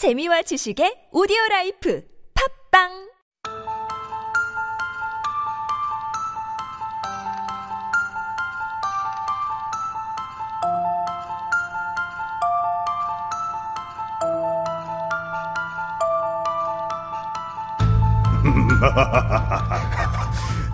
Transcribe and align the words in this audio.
재미와 0.00 0.40
지식의 0.48 1.12
오디오 1.12 1.36
라이프 1.50 2.00
팝빵 2.32 2.88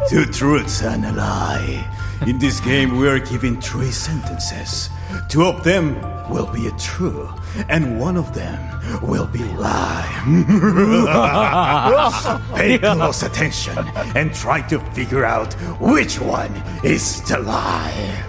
Two 0.08 0.22
truths 0.30 0.86
and 0.86 1.04
a 1.04 1.10
lie. 1.10 2.05
In 2.27 2.37
this 2.39 2.59
game, 2.59 2.97
we 2.97 3.07
are 3.07 3.19
given 3.19 3.59
three 3.61 3.91
sentences. 3.91 4.89
Two 5.27 5.45
of 5.45 5.63
them 5.63 5.95
will 6.29 6.47
be 6.53 6.69
true, 6.77 7.27
and 7.69 7.99
one 7.99 8.15
of 8.15 8.33
them 8.33 8.59
will 9.01 9.27
be 9.27 9.43
lie. 9.57 10.07
Pay 12.55 12.77
close 12.77 13.23
attention 13.23 13.77
and 14.15 14.33
try 14.33 14.61
to 14.69 14.79
figure 14.93 15.25
out 15.25 15.53
which 15.79 16.19
one 16.19 16.51
is 16.83 17.21
the 17.27 17.39
lie. 17.39 18.23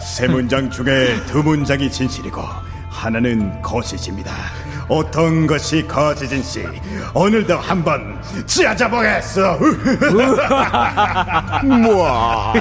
세 0.00 0.28
문장 0.28 0.70
중에 0.70 1.24
두 1.26 1.42
문장이 1.42 1.90
진실이고 1.90 2.42
하나는 2.88 3.60
거짓입니다. 3.62 4.32
어떤 4.89 5.45
것이 5.45 5.85
거짓인 5.87 6.41
씨 6.41 6.65
오늘도 7.13 7.57
한번 7.57 8.19
찾아보겠어. 8.47 9.57
Mwah. 11.63 12.53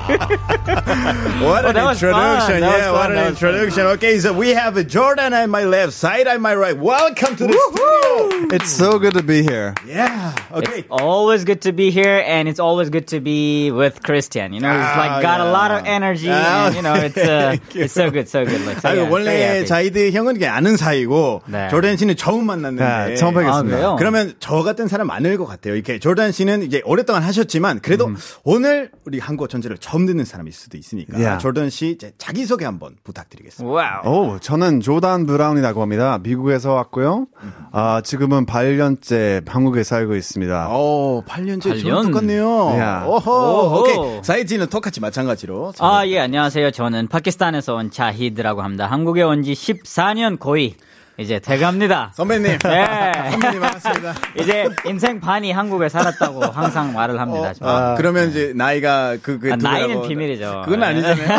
what 1.41 1.65
an 1.65 1.75
fun. 1.75 1.91
introduction! 1.93 2.61
Yeah, 2.63 2.93
what 2.93 3.11
an 3.11 3.29
introduction. 3.29 3.87
Okay, 3.97 4.19
so 4.19 4.33
we 4.35 4.51
have 4.51 4.77
Jordan 4.87 5.33
at 5.33 5.49
my 5.49 5.65
left 5.65 5.95
side, 5.95 6.27
at 6.27 6.41
my 6.41 6.55
right. 6.55 6.77
Welcome 6.77 7.37
to 7.37 7.47
the 7.47 7.53
studio. 7.57 8.55
It's 8.55 8.71
so 8.71 8.99
good 8.99 9.15
to 9.15 9.23
be 9.23 9.43
here. 9.43 9.75
Yeah. 9.87 10.35
Okay. 10.53 10.85
Always 10.91 11.45
good 11.45 11.63
to 11.63 11.73
be 11.73 11.91
here, 11.91 12.23
and 12.27 12.49
it's 12.49 12.61
always 12.61 12.91
good 12.91 13.07
to 13.09 13.21
be 13.21 13.71
with 13.71 14.03
Christian. 14.03 14.53
You 14.53 14.61
know, 14.61 14.69
he's 14.73 14.85
Ah, 14.85 14.97
like 15.17 15.23
got 15.23 15.41
a 15.41 15.51
lot 15.51 15.71
of 15.71 15.85
yeah. 15.87 15.93
energy, 15.93 16.29
Ah, 16.31 16.67
and 16.67 16.77
you 16.77 16.83
know, 16.83 16.95
it's 16.95 17.17
uh, 17.17 17.57
you. 17.73 17.85
it's 17.85 17.95
so 17.95 18.11
good, 18.11 18.29
so 18.29 18.45
good. 18.45 18.61
Like, 18.67 18.81
so, 18.81 18.93
yeah, 18.93 19.09
원래 19.09 19.65
happy. 19.65 19.67
자이드 19.67 20.11
형은 20.13 20.43
아는 20.43 20.77
사이고 20.77 21.43
네. 21.49 21.69
조던 21.71 21.97
씨는 21.97 22.17
처음 22.19 22.47
만났는데 22.47 23.09
네, 23.11 23.15
처음 23.17 23.33
뵙겠습니다. 23.35 23.93
아? 23.93 23.97
그러면 23.97 24.35
저 24.41 24.63
같은 24.63 24.89
사람 24.89 25.07
많을 25.07 25.39
것 25.39 25.47
같아요. 25.47 25.75
이렇게 25.75 25.99
조던 25.99 26.33
씨는 26.33 26.63
이제 26.65 26.83
오랫동안 26.85 27.23
하셨지만 27.23 27.81
그래도 27.81 28.07
음. 28.07 28.17
오늘 28.45 28.91
우리 29.07 29.19
한국 29.21 29.49
전체를 29.49 29.79
처음 29.79 30.05
듣는 30.05 30.25
사람일 30.25 30.53
수도 30.53 30.77
있으니까 30.77 31.23
야. 31.23 31.39
조던 31.39 31.71
씨 31.71 31.91
이제 31.91 32.13
자기 32.19 32.45
소개 32.45 32.65
한번 32.65 32.97
부탁드리겠습니다. 33.05 33.73
Wow. 33.73 34.35
오, 34.35 34.39
저는 34.41 34.81
조단 34.81 35.25
브라운이라고 35.27 35.81
합니다. 35.81 36.19
미국에서 36.23 36.75
왔고요. 36.75 37.27
아, 37.73 38.03
지금은 38.05 38.45
8년째 38.47 39.49
한국에 39.49 39.83
살고 39.85 40.15
있습니다. 40.17 40.69
오, 40.71 41.23
8년째 41.27 41.69
팔 41.71 41.79
저랑 41.79 41.95
년? 42.03 42.07
똑같네요. 42.13 42.77
야. 42.79 43.05
오호, 43.07 43.31
오호. 43.31 43.81
오케이. 43.81 43.97
사이즈는 44.25 44.67
똑같이 44.67 45.01
마찬가지로. 45.01 45.73
아, 45.79 46.07
예, 46.07 46.19
안녕하세요. 46.19 46.71
저는 46.73 47.09
파키스탄에서 47.09 47.75
온 47.77 47.91
자히드라고 47.91 48.63
합니다. 48.63 48.87
한국에 48.87 49.23
온 49.23 49.39
지 49.39 49.53
14년 49.53 50.39
거의 50.41 50.75
이제 51.19 51.41
돼갑니다. 51.41 52.13
선배님. 52.15 52.59
네. 52.59 53.13
선배님 53.33 53.61
반갑습니다. 53.61 54.15
이제 54.41 54.69
인생 54.87 55.19
반이 55.19 55.51
한국에 55.51 55.89
살았다고 55.89 56.45
항상 56.45 56.93
말을 56.93 57.19
합니다. 57.21 57.53
저는. 57.55 57.73
아, 57.73 57.95
그러면 57.97 58.31
이제 58.31 58.53
나이가 58.55 59.17
그, 59.21 59.41
그 59.41 59.53
아, 59.53 59.57
나이는 59.57 60.07
비밀이죠. 60.07 60.63
그건 60.65 60.85
아니잖아요. 60.85 61.39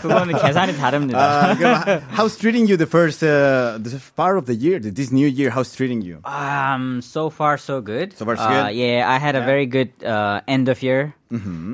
그거는 0.00 0.38
계산이 0.40 0.76
다릅니다. 0.78 1.18
아, 1.50 1.54
그럼 1.54 1.74
how's 2.16 2.38
treating 2.38 2.66
you 2.66 2.78
the 2.78 2.86
first 2.88 3.22
uh, 3.22 3.76
the 3.82 4.00
part 4.16 4.38
of 4.38 4.46
the 4.46 4.54
year, 4.56 4.80
this 4.80 5.12
new 5.12 5.26
year? 5.28 5.50
How's 5.50 5.74
treating 5.76 6.00
you? 6.00 6.20
Um, 6.24 7.02
so 7.02 7.28
far 7.28 7.58
so 7.58 7.82
good. 7.82 8.14
So 8.16 8.24
far, 8.24 8.36
so 8.36 8.44
Uh, 8.44 8.68
good? 8.68 8.76
yeah, 8.76 9.04
I 9.06 9.18
had 9.18 9.36
a 9.36 9.44
very 9.44 9.66
good 9.66 9.90
uh, 10.02 10.40
end 10.48 10.68
of 10.70 10.82
year. 10.82 11.12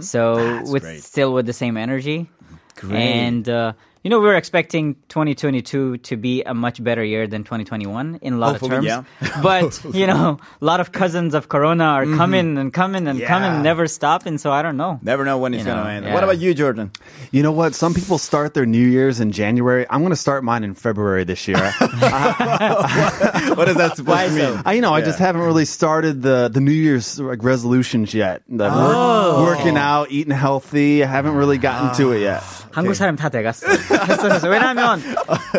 So 0.00 0.34
That's 0.34 0.70
with 0.72 0.82
great. 0.82 1.02
still 1.04 1.32
with 1.32 1.46
the 1.46 1.52
same 1.52 1.76
energy. 1.76 2.26
Great. 2.74 2.96
And 2.98 3.48
uh, 3.48 3.72
you 4.02 4.10
know, 4.10 4.18
we 4.18 4.26
were 4.26 4.36
expecting 4.36 4.94
2022 5.08 5.98
to 5.98 6.16
be 6.16 6.42
a 6.42 6.54
much 6.54 6.82
better 6.82 7.04
year 7.04 7.26
than 7.26 7.44
2021 7.44 8.20
in 8.22 8.32
a 8.32 8.36
lot 8.36 8.52
Hopefully, 8.52 8.76
of 8.76 8.84
terms. 8.84 9.06
yeah. 9.20 9.40
but 9.42 9.84
you 9.94 10.06
know, 10.06 10.38
a 10.60 10.64
lot 10.64 10.80
of 10.80 10.92
cousins 10.92 11.34
of 11.34 11.48
Corona 11.48 11.84
are 11.84 12.04
mm-hmm. 12.04 12.16
coming 12.16 12.58
and 12.58 12.72
coming 12.72 13.06
and 13.06 13.18
Yeah. 13.18 13.28
coming, 13.28 13.62
never 13.62 13.86
stopping. 13.86 14.38
So 14.38 14.50
I 14.50 14.62
don't 14.62 14.76
know. 14.76 14.98
Never 15.02 15.24
know 15.24 15.38
when 15.38 15.54
it's 15.54 15.64
gonna 15.64 15.88
end. 15.90 16.06
yeah. 16.06 16.14
What 16.14 16.24
about 16.24 16.38
you, 16.38 16.54
Jordan? 16.54 16.92
You 17.30 17.42
know 17.42 17.52
what? 17.52 17.74
Some 17.74 17.94
people 17.94 18.18
start 18.18 18.54
their 18.54 18.66
New 18.66 18.86
Year's 18.86 19.20
in 19.20 19.32
January. 19.32 19.86
I'm 19.90 20.00
going 20.00 20.10
to 20.10 20.16
start 20.16 20.44
mine 20.44 20.64
in 20.64 20.74
February 20.74 21.24
this 21.24 21.46
year. 21.46 21.72
What 23.50 23.68
is 23.68 23.76
that 23.76 23.96
supposed 23.96 24.34
to 24.34 24.50
mean? 24.52 24.62
I, 24.64 24.74
you 24.74 24.80
know, 24.80 24.94
I 24.94 25.00
just 25.02 25.18
haven't 25.18 25.42
really 25.42 25.64
started 25.64 26.22
the, 26.22 26.48
the 26.48 26.60
New 26.60 26.72
Year's 26.72 27.18
like 27.18 27.42
resolutions 27.42 28.14
yet. 28.14 28.42
The 28.48 28.64
work, 28.64 28.72
oh. 28.72 29.44
working 29.44 29.76
out, 29.76 30.10
eating 30.10 30.32
healthy. 30.32 31.02
I 31.02 31.06
haven't 31.06 31.34
really 31.34 31.58
gotten 31.58 31.94
to 31.96 32.12
it 32.12 32.20
yet. 32.20 32.42
한국 32.72 32.94
사람 32.94 33.16
다 33.16 33.28
돼갔어. 33.28 33.66
왜냐면 34.48 35.00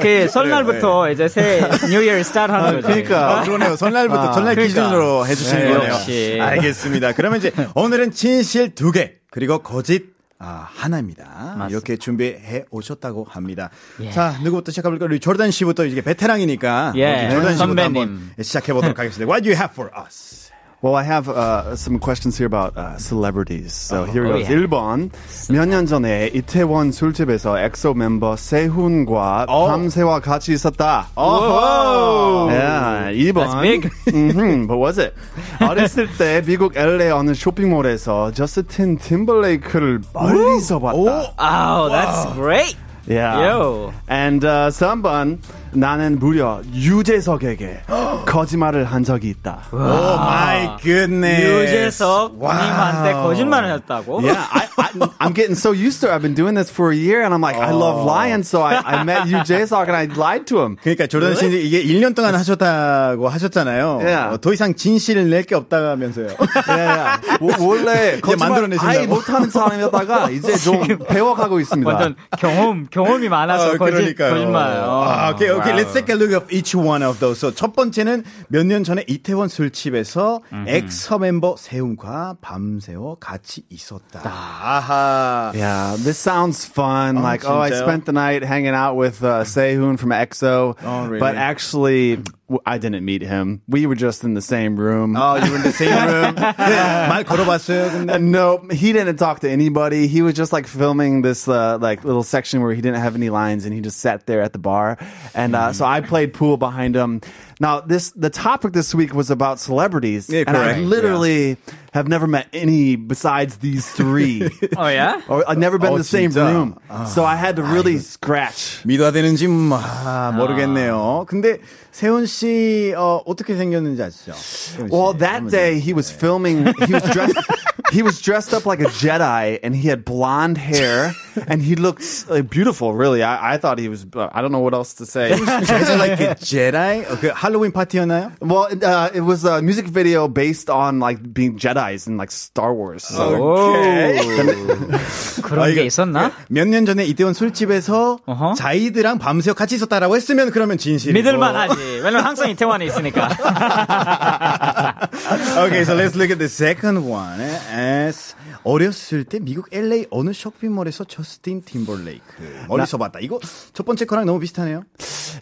그 0.01 0.27
설날부터 0.29 1.11
이제 1.11 1.27
새 1.27 1.61
뉴 1.89 2.01
이어 2.03 2.21
스타트 2.23 2.51
하는 2.51 2.81
거죠. 2.81 3.15
아, 3.15 3.43
그러네요. 3.43 3.75
설날부터 3.75 4.33
설날 4.33 4.55
그러니까. 4.55 4.67
기준으로 4.83 5.25
해주시는 5.27 5.63
네, 5.65 5.73
거네요. 5.73 5.89
역시. 5.93 6.37
알겠습니다. 6.41 7.11
그러면 7.13 7.39
이제 7.39 7.51
오늘은 7.75 8.11
진실 8.11 8.73
두 8.75 8.91
개, 8.91 9.13
그리고 9.29 9.59
거짓 9.59 10.11
아, 10.39 10.67
하나입니다. 10.75 11.23
맞습니다. 11.25 11.67
이렇게 11.69 11.97
준비해 11.97 12.63
오셨다고 12.71 13.27
합니다. 13.29 13.69
예. 13.99 14.09
자, 14.11 14.35
누구부터 14.43 14.71
시작해볼까요? 14.71 15.07
우리 15.07 15.19
조던 15.19 15.51
씨부터 15.51 15.85
이게 15.85 16.01
베테랑이니까. 16.01 16.93
예, 16.95 17.29
조던 17.29 17.41
씨부터 17.53 17.57
선배님. 17.57 17.95
한번 18.01 18.31
시작해보도록 18.41 18.97
하겠습니다. 18.97 19.31
What 19.31 19.43
do 19.43 19.51
you 19.53 19.59
have 19.59 19.71
for 19.73 19.91
us? 20.03 20.50
Well, 20.83 20.95
I 20.95 21.03
have 21.03 21.29
uh, 21.29 21.75
some 21.75 21.99
questions 21.99 22.39
here 22.39 22.47
about 22.47 22.75
uh, 22.75 22.97
celebrities. 22.97 23.71
So 23.71 24.03
here 24.05 24.25
Oh, 24.25 24.33
goes. 24.39 24.49
yeah. 24.49 24.55
1번. 24.65 25.11
몇 25.53 25.67
년 25.69 25.85
전에 25.85 26.31
이태원 26.33 26.91
술집에서 26.91 27.59
엑소 27.59 27.93
멤버 27.93 28.35
세훈과 28.35 29.45
어. 29.47 29.67
밤새와 29.67 30.21
같이 30.21 30.53
있었다. 30.53 31.05
오호! 31.15 32.49
Yeah, 32.49 33.11
2번. 33.13 33.33
That's 33.45 33.61
big. 33.61 33.89
Mhm, 34.07 34.65
but 34.67 34.77
was 34.77 34.97
it? 34.97 35.13
어렸을 35.59 36.07
때 36.17 36.41
미국 36.43 36.75
LA 36.75 37.11
어느 37.11 37.35
쇼핑몰에서 37.35 38.31
저스틴 38.31 38.97
팀벌레이크를 38.97 40.01
멀리서 40.15 40.79
봤다. 40.79 41.35
Oh, 41.37 41.89
that's 41.91 42.33
great. 42.33 42.75
Yeah. 43.07 43.37
Yo. 43.53 43.93
And 44.09 44.43
uh, 44.43 44.71
3번. 44.71 45.37
나는 45.73 46.19
무려 46.19 46.61
유재석에게 46.73 47.81
거짓말을 48.25 48.85
한 48.85 49.03
적이 49.03 49.29
있다. 49.29 49.59
Oh 49.71 49.77
my 49.77 50.67
goodness. 50.81 51.41
유재석. 51.63 52.35
님한테 52.37 53.13
거짓말을 53.13 53.71
했다고? 53.75 54.21
Yeah, 54.21 54.39
I, 54.51 54.67
I, 54.77 54.89
I'm 55.19 55.33
getting 55.33 55.55
so 55.55 55.71
used 55.71 56.01
to 56.01 56.07
it. 56.09 56.13
I've 56.15 56.21
been 56.21 56.35
doing 56.35 56.55
this 56.55 56.69
for 56.71 56.91
a 56.91 56.95
year, 56.95 57.23
and 57.23 57.33
I'm 57.33 57.41
like, 57.41 57.55
I 57.57 57.71
love 57.71 58.05
lying. 58.05 58.43
So 58.43 58.61
I, 58.61 58.81
I 58.83 59.03
met 59.03 59.27
유재석, 59.27 59.79
and 59.79 59.95
I 59.95 60.05
lied 60.05 60.45
to 60.47 60.59
him. 60.61 60.77
그러니까 60.83 61.07
조던 61.07 61.35
씨 61.35 61.47
이게 61.47 61.83
1년 61.83 62.15
동안 62.15 62.35
하셨다고 62.35 63.27
하셨잖아요. 63.29 63.99
Yeah. 64.03 64.33
어, 64.35 64.37
더 64.37 64.53
이상 64.53 64.75
진실을 64.75 65.29
낼 65.29 65.43
게 65.43 65.55
없다면서요. 65.55 66.35
Yeah, 66.67 67.19
yeah. 67.25 67.37
워- 67.41 67.57
원래 67.67 68.19
거짓말 68.21 68.49
만들어내신다고. 68.49 68.87
아예 68.99 69.07
못하는 69.07 69.49
사람이었다가 69.49 70.29
이제 70.29 70.55
좀 70.57 70.81
배워가고 71.09 71.59
있습니다. 71.59 71.89
완전 71.89 72.15
경험 72.37 72.87
경험이 72.91 73.29
많아서 73.29 73.73
아, 73.73 73.77
거짓 73.77 73.95
그러니까요. 73.95 74.33
거짓말. 74.33 74.77
어. 74.83 75.03
아, 75.07 75.31
오케이, 75.31 75.49
오케이. 75.60 75.72
와우. 75.72 75.76
Let's 75.76 75.92
take 75.92 76.08
a 76.08 76.16
look 76.16 76.32
of 76.32 76.46
each 76.50 76.74
one 76.74 77.02
of 77.04 77.18
those. 77.20 77.38
So, 77.38 77.50
첫 77.52 77.74
번째는 77.76 78.24
몇 78.48 78.64
년 78.64 78.82
전에 78.84 79.04
이태원 79.06 79.48
술집에서 79.48 80.40
엑서 80.66 81.18
멤버 81.18 81.56
세훈과 81.56 82.36
밤새워 82.40 83.16
같이 83.20 83.62
있었다. 83.70 84.20
아하. 84.24 85.52
Yeah, 85.54 85.96
this 86.02 86.18
sounds 86.18 86.64
fun. 86.64 87.22
like, 87.22 87.44
oh, 87.44 87.58
I 87.60 87.70
진짜요? 87.70 87.82
spent 87.82 88.04
the 88.06 88.12
night 88.12 88.42
hanging 88.42 88.74
out 88.74 88.96
with 88.96 89.22
uh, 89.22 89.44
Sehun 89.44 89.98
from 89.98 90.10
EXO. 90.10 90.76
Oh, 90.82 91.06
really? 91.06 91.20
But 91.20 91.36
actually, 91.36 92.16
w- 92.16 92.32
I 92.64 92.78
didn't 92.78 93.04
meet 93.04 93.22
him. 93.22 93.62
We 93.68 93.86
were 93.86 93.96
just 93.96 94.22
in 94.22 94.34
the 94.34 94.40
same 94.42 94.76
room. 94.76 95.16
Oh, 95.18 95.34
you 95.36 95.50
were 95.50 95.56
in 95.56 95.62
the 95.62 95.72
same 95.72 95.90
room. 96.06 96.34
말 96.36 97.24
걸어봤어요, 97.24 97.90
근데. 97.90 98.12
Uh, 98.14 98.18
no, 98.18 98.58
he 98.70 98.92
didn't 98.92 99.16
talk 99.16 99.40
to 99.40 99.50
anybody. 99.50 100.06
He 100.06 100.22
was 100.22 100.34
just 100.34 100.52
like 100.52 100.66
filming 100.66 101.22
this 101.22 101.48
uh, 101.48 101.78
like 101.78 102.04
little 102.04 102.22
section 102.22 102.62
where 102.62 102.72
he 102.72 102.80
didn't 102.80 103.00
have 103.00 103.14
any 103.16 103.30
lines, 103.30 103.64
and 103.64 103.74
he 103.74 103.80
just 103.80 103.98
sat 103.98 104.26
there 104.26 104.42
at 104.42 104.52
the 104.52 104.58
bar. 104.60 104.96
And 105.34 105.56
uh, 105.56 105.72
so 105.72 105.84
I 105.84 106.00
played 106.00 106.34
pool 106.34 106.56
behind 106.56 106.94
him. 106.94 107.20
Now, 107.58 107.80
this 107.80 108.10
the 108.12 108.30
topic 108.30 108.72
this 108.74 108.94
week 108.94 109.12
was 109.14 109.30
about 109.30 109.58
celebrities, 109.58 110.28
Yeah, 110.28 110.44
and 110.46 110.56
I 110.56 110.74
correct. 110.74 110.80
literally 110.80 111.56
have 111.92 112.08
never 112.08 112.26
met 112.26 112.46
any 112.52 112.96
besides 112.96 113.58
these 113.58 113.88
three. 113.90 114.48
Oh 114.76 114.88
yeah? 114.88 115.20
or 115.28 115.44
I've 115.48 115.58
never 115.58 115.78
been 115.78 115.90
Oh, 115.92 115.96
in 115.96 116.00
the 116.00 116.04
same 116.04 116.30
진짜? 116.30 116.52
room. 116.52 116.78
so 117.06 117.24
I 117.24 117.36
had 117.36 117.56
to 117.56 117.62
really 117.62 117.98
scratch. 117.98 118.82
믿어야 118.84 119.10
되는지 119.12 119.46
음, 119.46 119.70
아, 119.72 120.32
모르겠네요. 120.36 121.24
근데 121.28 121.58
세훈 121.92 122.26
씨 122.26 122.92
어, 122.96 123.22
어떻게 123.26 123.56
생겼는지 123.56 124.02
아시죠? 124.02 124.32
세훈 124.34 124.88
씨. 124.88 124.92
Well, 124.92 125.14
that 125.18 125.48
day 125.48 125.78
he 125.80 125.92
was 125.94 126.10
filming. 126.10 126.66
He 126.86 126.92
was 126.92 127.02
dressed. 127.10 127.38
he 127.92 128.02
was 128.02 128.20
dressed 128.20 128.52
up 128.52 128.66
like 128.66 128.80
a 128.80 128.90
Jedi, 128.90 129.58
and 129.62 129.74
he 129.74 129.88
had 129.88 130.04
blonde 130.04 130.58
hair, 130.58 131.12
and 131.48 131.62
he 131.62 131.76
looked 131.76 132.04
uh, 132.28 132.42
beautiful. 132.42 132.92
Really, 132.94 133.22
I, 133.22 133.54
I 133.54 133.56
thought 133.58 133.78
he 133.78 133.88
was. 133.88 134.04
Uh, 134.14 134.28
I 134.32 134.42
don't 134.42 134.52
know 134.52 134.60
what 134.60 134.74
else 134.74 134.94
to 135.00 135.06
say. 135.06 135.32
Dressed 135.36 135.96
like 135.96 136.20
a 136.20 136.34
Jedi? 136.36 137.06
어, 137.06 137.16
그 137.18 137.30
할로윈 137.32 137.72
파티였나요? 137.72 138.32
well, 138.42 138.68
uh, 138.84 139.08
it 139.14 139.22
was 139.22 139.44
a 139.44 139.62
music 139.62 139.86
video 139.86 140.28
based 140.28 140.68
on 140.68 140.98
like 141.00 141.22
being 141.32 141.56
Jedi's 141.81 142.07
in 142.07 142.17
like 142.17 142.31
Star 142.31 142.73
Wars. 142.73 143.03
So 143.05 143.37
그런 145.43 145.73
게 145.73 145.85
있었나? 145.85 146.31
몇 146.49 146.67
년 146.67 146.85
전에 146.85 147.03
이태원 147.05 147.33
술집에서 147.33 148.19
어허. 148.25 148.53
자이드랑 148.53 149.17
밤새워 149.17 149.53
같이 149.55 149.75
있었다라고 149.75 150.15
했으면 150.15 150.51
그러면 150.51 150.77
진실이고. 150.77 151.17
믿을만 151.17 151.55
하지. 151.55 151.75
왜냐면 152.03 152.23
항상 152.25 152.49
이태원에 152.49 152.85
있으니까. 152.85 153.27
okay, 155.65 155.81
so 155.83 155.95
let's 155.95 156.15
look 156.15 156.29
at 156.31 156.37
the 156.39 156.49
second 156.49 157.05
one. 157.09 157.39
As 157.41 158.35
어렸을 158.64 159.24
때 159.24 159.38
미국 159.38 159.66
LA 159.72 160.06
어느 160.10 160.32
쇼핑몰에서 160.32 161.04
저스틴 161.04 161.62
팀벌레이크 161.64 162.66
멀리서 162.68 162.98
봤다. 162.98 163.18
이거 163.20 163.38
첫 163.72 163.84
번째 163.86 164.04
거랑 164.04 164.24
너무 164.26 164.38
비슷하네요. 164.40 164.82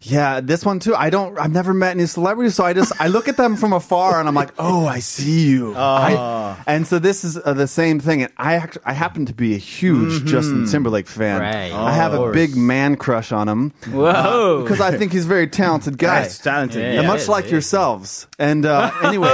yeah, 0.02 0.40
this 0.40 0.64
one 0.66 0.78
too. 0.80 0.94
I 0.94 1.10
don't. 1.10 1.38
I've 1.38 1.52
never 1.52 1.72
met 1.72 1.90
any 1.96 2.06
celebrities, 2.06 2.54
so 2.54 2.64
I 2.64 2.72
just 2.74 2.92
I 3.00 3.08
look 3.08 3.28
at 3.28 3.36
them 3.36 3.56
from 3.56 3.72
afar, 3.72 4.18
and 4.18 4.28
I'm 4.28 4.34
like, 4.34 4.52
oh, 4.58 4.86
I 4.86 4.98
see 5.00 5.46
you. 5.48 5.74
I- 5.76 6.56
and 6.66 6.86
so 6.86 6.98
this 6.98 7.24
is 7.24 7.36
uh, 7.38 7.52
the 7.54 7.66
same 7.66 8.00
thing. 8.00 8.22
And 8.22 8.32
I 8.36 8.54
act- 8.54 8.78
I 8.84 8.92
happen 8.92 9.26
to 9.26 9.34
be 9.34 9.54
a 9.54 9.58
huge 9.58 10.24
Justin 10.24 10.66
Timberlake 10.66 11.06
fan. 11.06 11.40
Right. 11.40 11.72
I 11.72 11.92
have 11.92 12.12
Of 12.12 12.20
a 12.20 12.22
course. 12.24 12.34
big 12.34 12.56
man 12.56 12.96
crush 12.96 13.30
on 13.32 13.48
him. 13.48 13.72
Whoa. 13.92 14.62
because 14.62 14.80
I 14.80 14.96
think 14.96 15.12
he's 15.12 15.24
a 15.24 15.28
very 15.28 15.46
talented 15.48 15.98
guy. 15.98 16.22
That's 16.22 16.38
talented. 16.38 16.82
Yeah. 16.82 17.00
And 17.00 17.06
much 17.08 17.28
like 17.28 17.50
yourselves. 17.50 18.26
And 18.38 18.66
uh, 18.66 18.90
anyway, 19.02 19.28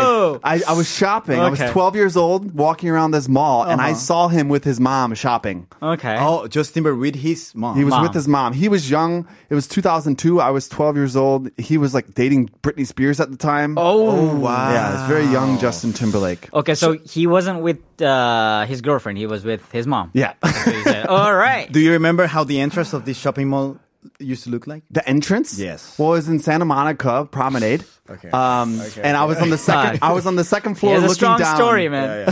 I, 0.44 0.62
I 0.66 0.72
was 0.74 0.88
shopping. 0.90 1.38
I 1.40 1.48
was 1.48 1.60
Okay. 1.60 1.70
12 1.72 1.96
years 1.96 2.16
old, 2.16 2.54
walking 2.54 2.88
around 2.88 3.10
this 3.12 3.28
mall, 3.28 3.64
and 3.79 3.81
I 3.81 3.93
saw 3.93 4.27
him 4.27 4.49
with 4.49 4.63
his 4.63 4.79
mom 4.79 5.13
shopping. 5.15 5.67
Okay. 5.81 6.17
Oh, 6.19 6.47
Justin 6.47 6.83
Bieber 6.83 6.99
with 6.99 7.15
his 7.15 7.53
mom. 7.55 7.77
He 7.77 7.83
was 7.83 7.91
Mom. 7.91 8.03
with 8.03 8.13
his 8.13 8.27
mom. 8.27 8.53
He 8.53 8.67
was 8.69 8.89
young. 8.89 9.27
It 9.49 9.55
was 9.55 9.67
2002. 9.67 10.39
I 10.41 10.49
was 10.49 10.67
12 10.69 10.95
years 10.95 11.15
old. 11.15 11.49
He 11.57 11.77
was 11.77 11.93
like 11.93 12.13
dating 12.13 12.49
Britney 12.61 12.85
Spears 12.87 13.19
at 13.19 13.31
the 13.31 13.37
time. 13.37 13.75
Oh. 13.77 14.35
wow. 14.37 14.71
Yeah, 14.71 14.99
it's 14.99 15.09
very 15.09 15.25
young 15.25 15.59
Justin 15.59 15.93
Timberlake. 15.93 16.53
Okay, 16.53 16.75
so 16.75 16.93
he 16.93 17.27
wasn't 17.27 17.61
with 17.61 17.79
uh, 18.01 18.65
his 18.65 18.81
girlfriend. 18.81 19.17
He 19.17 19.27
was 19.27 19.43
with 19.45 19.71
his 19.71 19.85
mom. 19.87 20.11
Yeah. 20.13 20.33
He 20.43 20.83
said, 20.83 21.07
All 21.09 21.33
right. 21.35 21.71
Do 21.71 21.79
you 21.79 21.91
remember 21.93 22.27
how 22.27 22.43
the 22.43 22.59
entrance 22.59 22.93
of 22.93 23.05
this 23.05 23.17
shopping 23.17 23.49
mall 23.49 23.77
used 24.19 24.43
to 24.43 24.49
look 24.49 24.67
like? 24.67 24.83
The 24.91 25.07
entrance? 25.07 25.57
Yes. 25.59 25.97
Well, 25.97 26.09
it 26.13 26.17
was 26.17 26.29
in 26.29 26.39
Santa 26.39 26.65
Monica 26.65 27.27
Promenade. 27.31 27.83
Okay. 28.10 28.28
Um, 28.34 28.80
Okay. 28.80 29.02
and 29.06 29.16
I 29.16 29.22
was 29.24 29.38
on 29.38 29.50
the 29.50 29.58
second. 29.58 30.00
I 30.02 30.12
was 30.12 30.26
on 30.26 30.34
the 30.34 30.42
second 30.42 30.74
He 30.74 30.80
floor 30.80 30.94
has 30.98 31.04
a 31.04 31.06
looking 31.06 31.14
strong 31.14 31.38
down. 31.38 31.54
story, 31.54 31.88
man. 31.88 32.26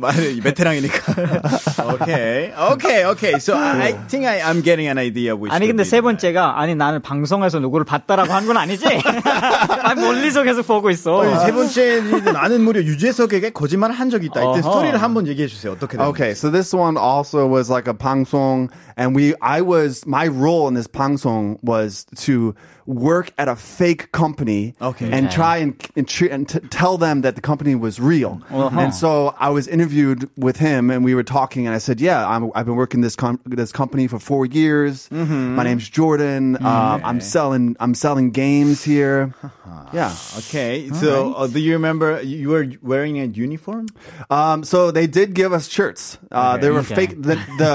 말- 0.00 0.40
베테랑이니까. 0.42 2.00
okay, 2.00 2.52
okay, 2.72 3.04
okay. 3.06 3.38
So 3.38 3.54
I, 3.56 3.88
I 3.88 3.92
think 4.08 4.24
I, 4.24 4.40
I'm 4.40 4.62
getting 4.62 4.86
an 4.88 4.96
idea. 4.98 5.36
Which 5.36 5.52
아니 5.52 5.66
could 5.66 5.76
근데 5.76 5.84
be 5.84 5.90
세 5.90 6.00
the- 6.00 6.02
번째가 6.02 6.56
아니 6.58 6.74
나는 6.74 7.00
방송에서 7.02 7.58
누구를 7.60 7.84
봤다라고 7.84 8.32
한 8.32 8.46
건 8.46 8.56
아니지? 8.56 8.86
아니 8.86 10.00
멀리서 10.00 10.42
계속 10.42 10.66
보고 10.66 10.88
있어. 10.90 11.20
아니, 11.20 11.36
세 11.44 11.52
번째 11.52 12.00
나는 12.32 12.62
무려 12.62 12.80
유재석에게 12.82 13.50
거짓말을 13.50 13.94
한 13.94 14.08
적이 14.10 14.26
있다. 14.26 14.40
이때 14.40 14.60
어허. 14.60 14.62
스토리를 14.62 15.00
한번 15.02 15.26
얘기해 15.26 15.46
주세요. 15.48 15.72
어떻게 15.72 15.96
됐는지. 15.98 16.08
Okay, 16.10 16.32
so 16.32 16.50
this 16.50 16.74
one 16.74 16.96
also 16.96 17.46
was 17.46 17.70
like 17.70 17.86
a 17.86 17.94
pangsong, 17.94 18.70
and 18.96 19.14
we, 19.14 19.34
I 19.42 19.60
was, 19.60 20.06
my 20.06 20.26
role 20.26 20.66
in 20.68 20.74
this 20.74 20.88
pangsong 20.88 21.58
was 21.62 22.06
to 22.24 22.54
work 22.86 23.30
at 23.38 23.46
a 23.48 23.54
fake 23.54 24.10
company 24.12 24.23
Okay. 24.24 25.10
and 25.10 25.26
Okay. 25.26 25.34
try 25.34 25.56
and, 25.58 25.74
and, 25.96 26.06
tr- 26.08 26.26
and 26.30 26.48
t- 26.48 26.58
tell 26.70 26.96
them 26.98 27.22
that 27.22 27.34
the 27.36 27.40
company 27.40 27.74
was 27.74 28.00
real. 28.00 28.40
And 28.50 28.94
so 28.94 29.34
I 29.38 29.50
was 29.50 29.66
interviewed 29.68 30.28
with 30.36 30.56
him, 30.58 30.90
and 30.90 31.04
we 31.04 31.14
were 31.14 31.22
talking, 31.24 31.66
and 31.66 31.74
I 31.74 31.78
said, 31.78 32.00
"Yeah, 32.00 32.26
I'm, 32.26 32.50
I've 32.54 32.66
been 32.66 32.76
working 32.76 33.00
this 33.00 33.16
com- 33.16 33.40
this 33.46 33.72
company 33.72 34.06
for 34.08 34.18
four 34.18 34.46
years. 34.46 35.08
My 35.10 35.64
name's 35.64 35.88
Jordan. 35.88 36.56
Uh, 36.56 37.00
I'm 37.04 37.20
selling 37.20 37.76
I'm 37.80 37.94
selling 37.94 38.30
games 38.30 38.82
here. 38.84 39.34
yeah." 39.92 40.12
Okay, 40.38 40.88
so 40.94 41.34
uh, 41.34 41.46
do 41.46 41.58
you 41.60 41.72
remember 41.74 42.20
you 42.22 42.48
were 42.50 42.66
wearing 42.82 43.18
a 43.20 43.26
uniform? 43.26 43.86
Um, 44.30 44.64
so 44.64 44.90
they 44.90 45.06
did 45.06 45.34
give 45.34 45.52
us 45.52 45.68
shirts. 45.68 46.18
Uh, 46.30 46.56
they 46.56 46.70
were 46.70 46.80
Okay. 46.80 46.94
fake. 47.06 47.14
The 47.22 47.36
the, 47.58 47.72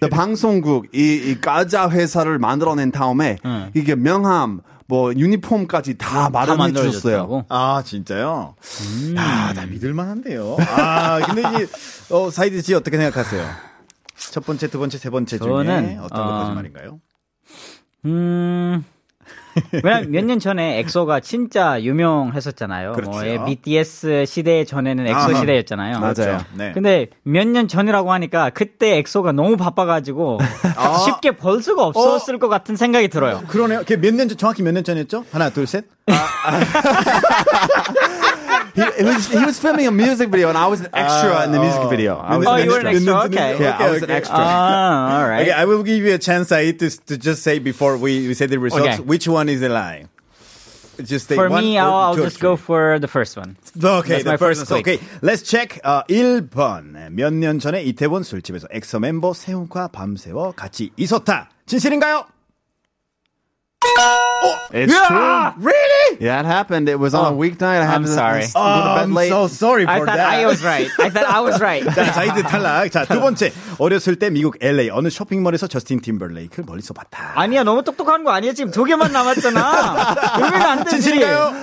the 0.00 0.08
방송국 0.08 0.88
이, 0.92 1.30
이 1.30 1.40
가짜 1.40 1.88
회사를 1.90 2.38
만들어낸 2.38 2.90
다음에 2.92 3.38
이게 3.74 3.94
명함 3.94 4.60
뭐 4.87 5.13
유니폼까지 5.13 5.97
다 5.97 6.29
마련해 6.29 6.73
주셨어요. 6.73 7.45
아 7.49 7.81
진짜요? 7.85 8.55
야, 9.15 9.53
나 9.53 9.65
믿을만한데요. 9.65 10.57
아 10.59 11.19
근데 11.25 11.41
이제 11.41 11.67
어, 12.13 12.29
자히드 12.29 12.61
씨 12.61 12.73
어떻게 12.73 12.97
생각하세요? 12.97 13.45
첫 14.15 14.45
번째, 14.45 14.67
두 14.67 14.79
번째, 14.79 14.97
세 14.97 15.09
번째 15.09 15.37
중에 15.37 15.47
저는, 15.49 15.99
어떤 15.99 16.17
거 16.17 16.23
어, 16.35 16.39
거짓말인가요? 16.41 16.99
음. 18.05 18.85
왜냐면 19.83 20.11
몇 20.11 20.25
년 20.25 20.39
전에 20.39 20.79
엑소가 20.79 21.19
진짜 21.19 21.81
유명했었잖아요. 21.81 22.93
그렇죠. 22.93 23.11
뭐, 23.11 23.27
예, 23.27 23.37
BTS 23.45 24.25
시대 24.25 24.65
전에는 24.65 25.05
엑소 25.07 25.17
아하. 25.17 25.33
시대였잖아요. 25.35 25.99
맞아요. 25.99 26.41
네. 26.53 26.71
근데 26.73 27.07
몇 27.23 27.47
년 27.47 27.67
전이라고 27.67 28.11
하니까 28.13 28.49
그때 28.49 28.97
엑소가 28.97 29.31
너무 29.31 29.57
바빠가지고 29.57 30.39
쉽게 31.05 31.31
벌 31.37 31.61
수가 31.61 31.85
없었을 31.85 32.39
것 32.39 32.47
같은 32.49 32.75
생각이 32.75 33.09
들어요. 33.09 33.43
그러네요. 33.47 33.79
그게 33.79 33.97
몇년 33.97 34.27
전, 34.29 34.37
정확히 34.37 34.63
몇 34.63 34.71
년 34.73 34.83
전이었죠? 34.83 35.25
하나, 35.31 35.49
둘, 35.51 35.67
셋. 35.67 35.85
He, 38.74 38.82
he 38.98 39.04
was 39.04 39.26
he 39.28 39.44
was 39.44 39.58
filming 39.58 39.86
a 39.86 39.90
music 39.90 40.28
video, 40.30 40.48
and 40.48 40.56
I 40.58 40.66
was 40.66 40.80
an 40.80 40.88
extra 40.94 41.44
in 41.44 41.52
the 41.52 41.58
music 41.60 41.82
video. 41.90 42.16
I 42.16 42.36
was 42.36 42.46
Oh, 42.46 42.54
an 42.54 42.64
you 42.64 42.70
were 42.70 42.78
an 42.80 42.86
extra. 42.86 43.14
extra. 43.14 43.26
Okay. 43.40 43.62
Yeah, 43.62 43.76
I 43.78 43.90
was 43.90 44.02
Okay, 44.02 44.04
an 44.04 44.10
okay. 44.10 44.14
extra. 44.18 44.36
Ah, 44.38 45.18
all 45.20 45.28
right. 45.28 45.42
Okay, 45.42 45.52
I 45.52 45.64
will 45.64 45.82
give 45.82 45.98
you 46.04 46.14
a 46.14 46.18
chance, 46.18 46.48
Said, 46.48 46.78
to, 46.78 46.88
to 47.06 47.18
just 47.18 47.42
say 47.42 47.58
before 47.58 47.96
we, 47.98 48.28
we 48.28 48.34
say 48.34 48.46
the 48.46 48.58
results, 48.58 48.86
Okay. 48.86 49.02
which 49.02 49.26
one 49.26 49.48
is 49.48 49.60
the 49.60 49.68
lie? 49.68 50.06
Just 51.02 51.28
say 51.28 51.36
For 51.36 51.48
one 51.48 51.62
me, 51.62 51.78
or 51.78 51.82
I'll, 51.82 51.94
I'll 51.94 52.14
two 52.16 52.22
or 52.22 52.24
just 52.30 52.40
go 52.40 52.56
three. 52.56 52.64
for 52.66 52.98
the 52.98 53.06
first 53.08 53.36
one. 53.36 53.56
Okay, 53.76 54.08
That's 54.18 54.24
the 54.24 54.30
my 54.30 54.36
first 54.36 54.60
first 54.62 54.70
one. 54.70 54.82
click. 54.82 54.98
Okay, 55.02 55.18
let's 55.22 55.42
check. 55.42 55.78
어, 55.84 56.02
1번. 56.08 57.10
몇 57.14 57.32
년 57.32 57.58
전에 57.60 57.82
이태원 57.82 58.22
술집에서 58.24 58.66
엑소 58.70 58.98
멤버 59.00 59.32
세훈과 59.32 59.88
밤새워 59.88 60.52
같이 60.52 60.90
있었다. 60.96 61.50
진실인가요? 61.66 62.24
It's 64.73 64.91
Yeah! 64.91 65.53
true. 65.53 65.65
Really? 65.69 66.17
Yeah, 66.19 66.39
it 66.39 66.45
happened. 66.45 66.89
It 66.89 66.99
was 66.99 67.13
on 67.13 67.25
a 67.25 67.29
Oh, 67.35 67.37
weeknight. 67.37 67.81
I 67.81 67.85
had 67.85 67.95
I'm 67.95 68.05
to 68.05 68.11
sorry. 68.11 68.41
go 68.41 68.47
to 68.47 68.53
bed 68.53 69.03
I'm 69.03 69.13
late. 69.13 69.29
so 69.29 69.47
sorry 69.47 69.85
for 69.85 69.91
I 69.91 69.99
thought 69.99 70.17
that. 70.17 70.33
I 70.33 70.45
was 70.45 70.63
right. 70.63 70.89
I 70.99 71.09
thought 71.09 71.25
I 71.29 71.39
was 71.41 71.59
right. 71.61 71.83
자, 71.93 72.11
자이드 72.11 72.43
탈락. 72.43 72.89
자, 72.91 73.05
두 73.05 73.19
번째. 73.19 73.51
어렸을 73.77 74.15
때 74.17 74.29
미국 74.29 74.57
LA 74.61 74.89
어느 74.89 75.09
쇼핑몰에서 75.09 75.67
저스틴 75.67 76.01
팀벌레이크를 76.01 76.65
멀리서 76.67 76.93
봤다. 76.93 77.33
아니야, 77.35 77.63
너무 77.63 77.83
똑똑한 77.83 78.23
거 78.23 78.31
아니야? 78.31 78.53
지금 78.53 78.71
두 78.71 78.83
개만 78.83 79.11
남았잖아. 79.11 80.15
그러면 80.35 80.61
안 80.61 80.83
되지. 80.83 81.01
진실인가요? 81.01 81.53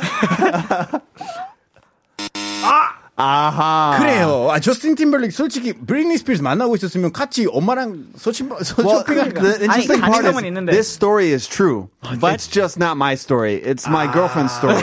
Aha. 3.20 3.96
그래요. 3.98 4.48
아, 4.50 4.58
저스틴 4.58 4.94
팀벌레이크 4.94 5.34
솔직히 5.34 5.72
브리니 5.74 6.16
스피어스 6.18 6.40
만나고 6.42 6.74
있었으면 6.76 7.12
같이 7.12 7.46
엄마랑 7.50 8.06
소침, 8.16 8.48
소, 8.62 8.82
Well, 8.82 8.98
쇼핑을 9.00 9.34
the 9.34 9.46
interesting 9.60 10.00
아니, 10.00 10.00
part 10.00 10.22
가능성은 10.22 10.44
있는데. 10.46 10.72
this 10.72 10.88
story 10.90 11.32
is 11.32 11.46
true, 11.46 11.88
but 12.20 12.32
it's 12.34 12.48
just 12.50 12.78
not 12.80 12.96
my 12.96 13.12
story. 13.14 13.60
It's 13.62 13.86
my 13.86 14.10
girlfriend's 14.10 14.56
story. 14.56 14.80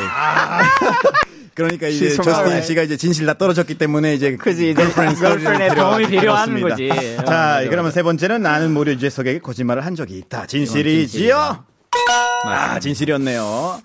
그러니까 1.56 1.88
이제 1.88 2.10
저스틴. 2.16 2.62
씨가 2.62 2.84
이제 2.84 2.98
진실 2.98 3.26
다 3.26 3.34
떨어졌기 3.34 3.80
때문에 3.80 4.14
이제 4.14 4.36
그지, 4.36 4.70
이제 4.72 4.76
girlfriend 4.76 5.18
story를 5.18 5.58
girlfriend의 5.58 5.76
도움이 5.76 6.08
필요한. 6.08 6.62
거지. 6.62 6.90
자, 7.26 7.64
그러면 7.68 7.92
세 7.92 8.04
번째는 8.04 8.44
나는 8.44 8.72
모두 8.74 8.92
유재석에게 8.92 9.40
거짓말을 9.40 9.84
한 9.84 9.96
적이 9.96 10.20
있다. 10.20 10.46
진실이지요? 10.46 11.64
아, 12.46 12.80
진실이었네요. 12.80 13.82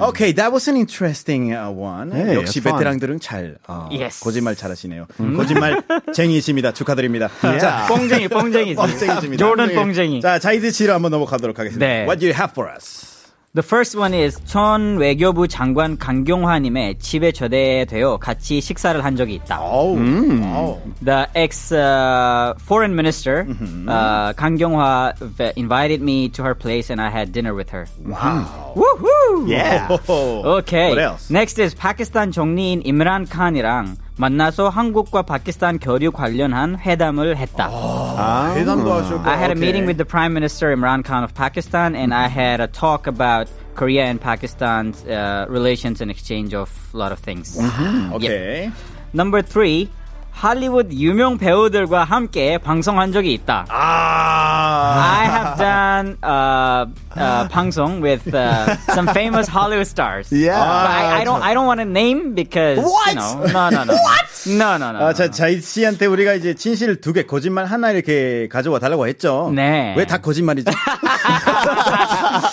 Okay, 0.00 0.32
that 0.32 0.52
was 0.52 0.68
an 0.68 0.76
interesting 0.76 1.52
uh, 1.54 1.70
one. 1.70 2.12
Hey, 2.12 2.36
역시 2.36 2.60
fun. 2.60 2.74
베테랑들은 2.78 3.20
잘 3.20 3.56
어, 3.66 3.88
Yes. 3.90 4.20
거짓말 4.22 4.54
잘하시네요. 4.56 5.06
거짓말 5.36 5.82
쟁이십니다. 6.14 6.72
축하드립니다. 6.72 7.28
자, 7.40 7.86
뽕쟁이, 7.88 8.28
뽕쟁이지. 8.28 8.74
뻥쟁이십니다. 8.76 9.36
조던 9.44 9.74
뽕쟁이. 9.74 10.20
자, 10.20 10.38
자이드 10.38 10.70
씨로 10.70 10.94
한번 10.94 11.10
넘어가도록 11.10 11.58
하겠습니다. 11.58 11.84
네. 11.84 12.02
What 12.04 12.20
do 12.20 12.26
you 12.28 12.34
have 12.34 12.52
for 12.52 12.70
us? 12.70 13.13
The 13.55 13.63
first 13.63 13.97
one 13.97 14.13
is 14.13 14.39
전 14.45 14.97
외교부 14.97 15.47
장관 15.47 15.97
강경화님의 15.97 16.99
집에 16.99 17.31
초대되어 17.31 18.17
같이 18.17 18.61
식사를 18.61 19.03
한 19.03 19.15
적이 19.15 19.35
있다. 19.41 19.59
어우, 19.59 19.97
어우. 19.97 20.77
The 21.03 21.25
ex 21.35 21.73
uh, 21.73 22.53
foreign 22.59 22.93
minister 22.93 23.47
uh, 23.89 24.33
Kang 24.37 24.55
Kyung-hwa 24.55 25.15
v- 25.19 25.51
invited 25.55 25.99
me 25.99 26.29
to 26.29 26.43
her 26.43 26.53
place 26.53 26.91
and 26.91 27.01
I 27.01 27.09
had 27.09 27.31
dinner 27.33 27.55
with 27.55 27.71
her. 27.71 27.87
Wow. 28.05 28.73
Woohoo! 28.75 29.49
Yeah. 29.49 29.97
Okay. 30.07 30.89
What 30.89 30.99
else? 30.99 31.31
Next 31.31 31.57
is 31.57 31.73
파키스탄 31.73 32.31
총리인 32.31 32.83
임란 32.85 33.25
칸이랑 33.29 33.97
만나서 34.17 34.69
한국과 34.69 35.21
파키스탄 35.21 35.79
교류 35.79 36.11
관련한 36.11 36.77
회담을 36.77 37.37
했다. 37.37 37.69
아, 37.71 38.53
회담도 38.55 38.91
하셨고. 38.91 39.29
I 39.29 39.37
had 39.37 39.51
a 39.51 39.55
오케이. 39.55 39.61
meeting 39.63 39.85
with 39.87 39.97
the 39.97 40.05
Prime 40.05 40.33
Minister 40.33 40.75
Imran 40.75 41.03
Khan 41.03 41.23
of 41.23 41.33
Pakistan, 41.33 41.95
and 41.95 42.13
I 42.13 42.27
had 42.27 42.61
a 42.61 42.67
talk 42.67 43.07
about 43.07 43.49
Korea 43.75 44.03
and 44.05 44.19
Pakistan's 44.19 45.03
uh, 45.07 45.45
relations 45.47 46.01
and 46.01 46.11
exchange 46.11 46.53
of 46.53 46.69
a 46.93 46.97
lot 46.97 47.11
of 47.11 47.19
things. 47.19 47.57
오케이. 48.11 48.71
Number 49.13 49.41
three, 49.41 49.89
할리우드 50.44 50.92
유명 50.96 51.38
배우들과 51.38 52.02
함께 52.04 52.58
방송한 52.58 53.12
적이 53.12 53.34
있다. 53.34 53.66
아. 53.70 54.94
I 54.98 55.24
have 55.30 55.56
done 55.56 56.16
uh, 56.24 56.86
uh, 57.16 57.48
방송 57.48 58.02
with 58.02 58.34
uh, 58.34 58.74
some 58.92 59.06
famous 59.08 59.46
Hollywood 59.48 59.86
stars. 59.86 60.30
Yeah. 60.32 60.58
But 60.58 60.90
I, 60.90 61.20
I 61.20 61.24
don't. 61.24 61.40
I 61.40 61.54
don't 61.54 61.66
want 61.66 61.80
to 61.80 61.86
name 61.86 62.34
because 62.34 62.78
What? 62.82 63.14
you 63.14 63.20
know. 63.20 63.46
No, 63.46 63.70
no, 63.70 63.84
no. 63.84 63.94
What? 63.94 64.26
No, 64.46 64.76
no, 64.76 64.92
no. 64.92 64.98
아, 65.06 65.12
자, 65.14 65.30
자이 65.30 65.60
씨한테 65.60 66.06
우리가 66.06 66.34
이제 66.34 66.52
진실 66.54 67.00
두 67.00 67.12
개, 67.12 67.22
거짓말 67.24 67.64
하나 67.66 67.92
이렇게 67.92 68.48
가져와 68.48 68.78
달라고 68.80 69.06
했죠. 69.06 69.50
네. 69.54 69.94
왜 69.96 70.04
다 70.04 70.18
거짓말이죠? 70.18 70.70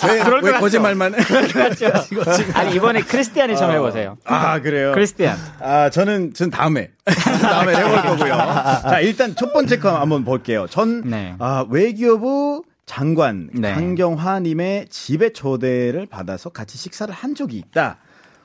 왜, 0.08 0.18
그럴 0.22 0.40
것 0.40 0.52
왜? 0.52 0.58
거짓말만? 0.58 1.14
아니 2.54 2.74
이번에 2.74 3.02
크리스티안이 3.02 3.56
좀 3.56 3.70
해보세요. 3.70 4.16
아, 4.24 4.60
그래요? 4.60 4.92
크리스티안. 4.92 5.36
아, 5.60 5.90
저는, 5.90 6.34
전 6.34 6.50
다음에. 6.50 6.90
다음에 7.04 7.74
해볼 7.76 8.02
거고요. 8.02 8.34
자, 8.82 9.00
일단 9.00 9.34
첫 9.36 9.52
번째 9.52 9.78
거 9.78 9.98
한번 9.98 10.24
볼게요. 10.24 10.66
전, 10.68 11.02
네. 11.02 11.34
아, 11.38 11.64
외교부 11.70 12.62
장관 12.86 13.48
네. 13.52 13.72
강경화님의 13.72 14.88
집에 14.90 15.32
초대를 15.32 16.06
받아서 16.06 16.50
같이 16.50 16.76
식사를 16.78 17.12
한 17.14 17.34
적이 17.34 17.56
있다. 17.58 17.98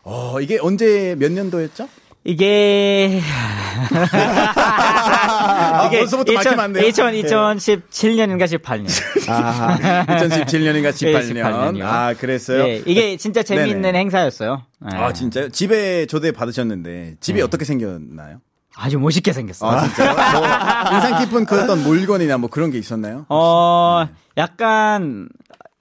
어, 0.03 0.39
이게 0.39 0.57
언제 0.61 1.15
몇 1.17 1.31
년도였죠? 1.31 1.89
이게 2.23 3.21
아, 5.87 5.89
벌써부터 5.89 6.33
막히면 6.33 6.59
안 6.59 6.73
돼요. 6.73 6.85
2000, 6.87 7.13
2017년인가 7.13 8.43
18년. 8.45 8.87
2017년인가 10.05 10.89
18년. 10.91 11.43
18년 11.43 11.77
이요. 11.77 11.87
아, 11.87 12.13
그랬어요? 12.13 12.63
예, 12.67 12.81
이게 12.85 13.17
진짜 13.17 13.43
재미있는 13.43 13.81
네네. 13.81 13.99
행사였어요. 13.99 14.63
예. 14.91 14.95
아, 14.95 15.13
진짜요? 15.13 15.49
집에 15.49 16.05
초대 16.05 16.31
받으셨는데, 16.31 17.15
집이 17.19 17.41
어떻게 17.41 17.65
생겼나요? 17.65 18.39
아주 18.75 18.99
멋있게 18.99 19.33
생겼어요. 19.33 19.71
아, 19.71 19.81
진짜요? 19.87 20.13
뭐, 20.13 20.95
인상 20.95 21.19
깊은 21.19 21.45
그 21.45 21.63
어떤 21.63 21.83
물건이나 21.83 22.37
뭐 22.37 22.49
그런 22.49 22.69
게 22.69 22.77
있었나요? 22.77 23.25
어, 23.29 24.07
약간, 24.37 25.29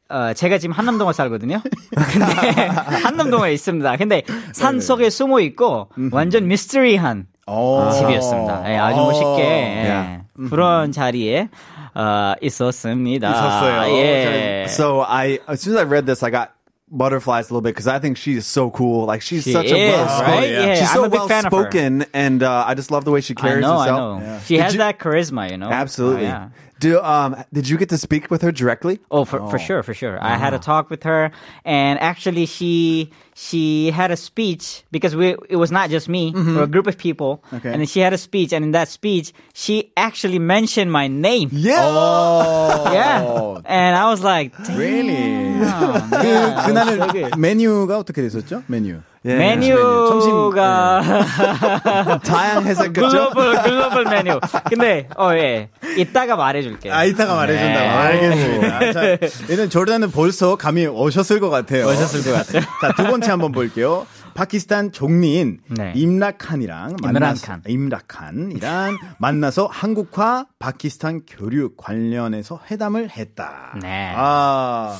어, 0.08 0.32
제가 0.34 0.58
지금 0.58 0.74
한남동에 0.74 1.12
살거든요. 1.12 1.60
근데, 1.94 2.66
한남동에 3.02 3.52
있습니다. 3.52 3.96
근데 3.98 4.22
산 4.52 4.80
속에 4.80 5.10
숨어 5.10 5.40
있고, 5.40 5.90
완전 6.10 6.48
미스터리한 6.48 7.26
어. 7.47 7.89
집이었습니다. 7.91 8.71
예, 8.71 8.77
아주 8.77 8.99
어. 8.99 9.05
멋있게, 9.05 9.43
예, 9.43 10.21
그런 10.49 10.91
자리에, 10.91 11.49
어, 11.95 12.33
있었습니다. 12.41 13.29
있었어요. 13.29 13.97
예. 13.97 14.65
So 14.67 15.01
I, 15.01 15.39
as 15.47 15.61
soon 15.61 15.75
as 15.75 15.79
I 15.79 15.83
read 15.85 16.05
this, 16.05 16.23
I 16.23 16.29
got 16.31 16.51
butterflies 16.93 17.49
a 17.49 17.53
little 17.53 17.61
bit 17.61 17.73
because 17.73 17.87
I 17.87 17.99
think 17.99 18.17
she 18.17 18.33
is 18.35 18.45
so 18.45 18.69
cool. 18.69 19.05
Like 19.05 19.21
she's 19.21 19.43
She 19.43 19.53
such 19.53 19.71
a 19.71 19.75
is, 19.77 19.91
well 19.93 20.21
right? 20.21 20.49
yeah. 20.49 20.65
Yeah, 20.65 20.75
She's 20.75 20.89
I'm 20.91 20.95
so 20.95 21.03
a 21.05 21.09
big 21.09 21.19
well 21.19 21.27
fan 21.27 21.45
of 21.45 21.51
her. 21.53 21.63
spoken, 21.63 22.05
and 22.13 22.43
uh, 22.43 22.65
I 22.67 22.73
just 22.75 22.91
love 22.91 23.05
the 23.05 23.11
way 23.11 23.21
she 23.21 23.33
I 23.37 23.41
carries 23.41 23.61
know, 23.61 23.77
I 23.77 23.87
herself. 23.87 24.21
know. 24.23 24.39
She 24.45 24.55
Did 24.57 24.63
has 24.63 24.73
you- 24.73 24.79
that 24.79 24.99
charisma, 24.99 25.49
you 25.51 25.57
know. 25.57 25.69
Absolutely. 25.69 26.25
Oh, 26.27 26.29
yeah. 26.29 26.47
Do 26.79 26.99
um 27.01 27.35
did 27.53 27.69
you 27.69 27.77
get 27.77 27.89
to 27.89 27.97
speak 27.97 28.31
with 28.31 28.41
her 28.41 28.51
directly? 28.51 28.99
Oh, 29.11 29.23
for, 29.23 29.37
for 29.51 29.59
sure, 29.59 29.83
for 29.83 29.93
sure. 29.93 30.17
I 30.21 30.35
had 30.37 30.53
a 30.53 30.59
talk 30.59 30.89
with 30.89 31.03
her, 31.03 31.29
and 31.63 31.99
actually, 31.99 32.47
she 32.47 33.11
she 33.35 33.91
had 33.91 34.09
a 34.09 34.17
speech 34.17 34.83
because 34.91 35.15
we 35.15 35.35
it 35.49 35.57
was 35.57 35.69
not 35.71 35.89
just 35.91 36.09
me, 36.09 36.31
we 36.33 36.53
were 36.57 36.63
a 36.63 36.67
group 36.67 36.87
of 36.87 36.97
people, 36.97 37.43
Okay. 37.53 37.69
and 37.71 37.81
then 37.81 37.87
she 37.87 37.99
had 37.99 38.13
a 38.13 38.17
speech, 38.17 38.51
and 38.51 38.65
in 38.65 38.71
that 38.71 38.89
speech, 38.89 39.31
she 39.53 39.91
actually 39.95 40.39
mentioned 40.39 40.91
my 40.91 41.07
name. 41.07 41.49
Yeah. 41.53 41.85
어. 41.85 42.91
Yeah, 42.91 43.61
and 43.65 43.95
I 43.95 44.09
was 44.09 44.23
like, 44.23 44.57
Damn. 44.65 44.77
Really? 44.77 45.61
Yeah, 45.61 46.01
그, 46.09 46.17
so 46.17 46.65
그날은 46.65 47.11
good. 47.13 47.37
메뉴가 47.37 47.99
어떻게 47.99 48.23
됐었죠? 48.23 48.63
메뉴. 48.67 49.01
Yeah. 49.26 49.58
메뉴가 49.58 51.00
다양해서 52.24 52.92
그죠? 52.92 53.30
글로벌 53.30 53.62
글로벌 53.62 54.04
메뉴. 54.04 54.38
근데 54.68 55.08
어 55.16 55.32
예, 55.34 55.68
이따가 55.96 56.36
말해 56.36 56.62
줄게요. 56.62 56.94
아, 56.94 57.02
이따가 57.04 57.34
말해 57.34 57.58
준다고. 57.58 57.80
네. 57.80 57.88
알겠습니다. 57.88 58.92
자, 58.92 59.18
얘는 59.50 59.68
조르단은 59.70 60.12
벌써 60.12 60.54
감이 60.54 60.86
오셨을 60.86 61.40
것 61.40 61.50
같아요. 61.50 61.86
오셨을 61.88 62.22
것 62.22 62.36
같아요. 62.36 62.62
자, 62.80 62.92
두 62.96 63.02
번째 63.04 63.30
한번 63.32 63.50
볼게요. 63.50 64.06
파키스탄 64.34 64.92
종리인 64.92 65.58
네. 65.70 65.92
임라칸이랑 65.96 66.96
임란 67.02 67.12
만나서 67.14 67.46
칸. 67.46 67.62
임라칸 67.66 68.52
이랑 68.54 68.98
만나서 69.18 69.66
한국과 69.72 70.46
파키스탄 70.58 71.22
교류 71.26 71.70
관련해서 71.76 72.60
회담을 72.70 73.10
했다. 73.10 73.74
네. 73.82 74.12
아, 74.14 74.96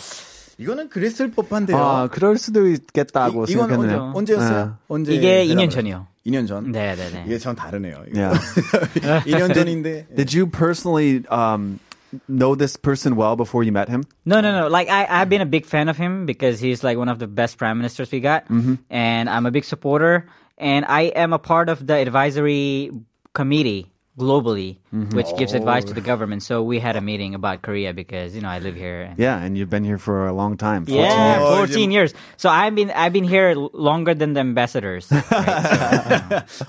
이거는 0.57 0.89
그랬을 0.89 1.31
법한데요. 1.31 1.77
아, 1.77 2.07
그럴 2.07 2.37
수도 2.37 2.67
있겠다고 2.67 3.45
이, 3.45 3.51
이건 3.51 3.63
언제, 3.63 3.75
생각했네요. 3.75 4.11
언제였어요? 4.15 4.77
언제 4.87 5.13
이게 5.13 5.41
회담을 5.41 5.55
2년 5.55 5.67
했어요? 5.67 5.69
전이요. 5.69 6.07
2년 6.27 6.47
전. 6.47 6.71
네, 6.71 6.95
네, 6.95 7.09
네. 7.09 7.23
이게 7.25 7.37
참 7.39 7.55
다르네요. 7.55 8.03
이거. 8.09 8.19
Yeah. 8.19 8.39
2년 9.25 9.53
전인데. 9.55 10.07
Did 10.15 10.33
you 10.33 10.47
personally 10.47 11.23
um 11.29 11.79
know 12.27 12.55
this 12.55 12.77
person 12.77 13.15
well 13.15 13.35
before 13.35 13.63
you 13.63 13.71
met 13.71 13.89
him? 13.89 14.03
No, 14.25 14.41
no, 14.41 14.51
no. 14.51 14.67
Like 14.67 14.89
I, 14.89 15.07
I've 15.09 15.29
been 15.29 15.41
a 15.41 15.49
big 15.49 15.65
fan 15.65 15.89
of 15.89 15.97
him 15.97 16.25
because 16.25 16.59
he's 16.59 16.83
like 16.83 16.97
one 16.97 17.09
of 17.09 17.17
the 17.17 17.27
best 17.27 17.57
prime 17.57 17.77
ministers 17.77 18.11
we 18.11 18.19
got, 18.19 18.45
and 18.49 19.29
I'm 19.29 19.45
a 19.45 19.51
big 19.51 19.63
supporter. 19.63 20.27
And 20.57 20.85
I 20.85 21.09
am 21.17 21.33
a 21.33 21.39
part 21.39 21.69
of 21.69 21.87
the 21.87 21.95
advisory 21.95 22.91
committee 23.33 23.89
globally, 24.18 24.78
which 25.12 25.28
gives 25.36 25.52
advice 25.52 25.84
to 25.84 25.92
the 25.94 26.00
government. 26.00 26.42
So 26.42 26.62
we 26.62 26.78
had 26.80 26.96
a 26.96 27.00
meeting 27.00 27.34
about 27.34 27.60
Korea 27.62 27.92
because 27.92 28.34
you 28.34 28.40
know 28.40 28.48
I 28.48 28.58
live 28.60 28.74
here. 28.74 29.12
Yeah, 29.18 29.36
and 29.38 29.56
you've 29.58 29.68
been 29.68 29.84
here 29.84 29.98
for 29.98 30.26
a 30.26 30.32
long 30.32 30.56
time. 30.56 30.86
14 30.86 30.96
Yeah, 30.96 31.38
years. 31.38 31.70
14 31.70 31.90
years. 31.92 32.14
So 32.36 32.48
I've 32.48 32.74
been 32.74 32.90
I've 32.90 33.12
been 33.12 33.24
here 33.28 33.54
longer 33.54 34.14
than 34.14 34.32
the 34.32 34.40
ambassadors. 34.40 35.08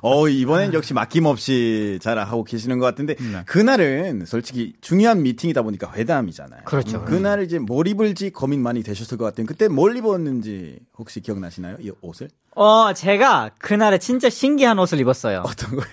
어, 0.02 0.28
이번엔 0.28 0.74
역시 0.74 0.94
막힘없이 0.94 2.00
잘 2.02 2.18
하고 2.20 2.44
계시는 2.44 2.80
것 2.80 2.86
같은데, 2.86 3.16
그날은 3.46 4.26
솔직히 4.26 4.74
중요한 4.82 5.22
미팅이다 5.24 5.62
보니까 5.62 5.92
회담이잖아요. 5.94 6.62
그렇죠. 6.66 7.04
그날 7.06 7.44
이제 7.44 7.60
뭘 7.60 7.88
입을지 7.88 8.30
고민 8.32 8.62
많이 8.62 8.84
되셨을 8.84 9.18
것 9.18 9.26
같아요. 9.26 9.46
그때 9.46 9.68
뭘 9.68 9.96
입었는지 9.96 10.80
혹시 10.98 11.22
기억나시나요? 11.22 11.78
이 11.80 11.92
옷을? 12.02 12.30
어, 12.56 12.92
제가 12.94 13.52
그날에 13.60 14.00
진짜 14.00 14.30
신기한 14.30 14.80
옷을 14.80 15.00
입었어요. 15.00 15.44
어떤 15.46 15.76
거요? 15.76 15.86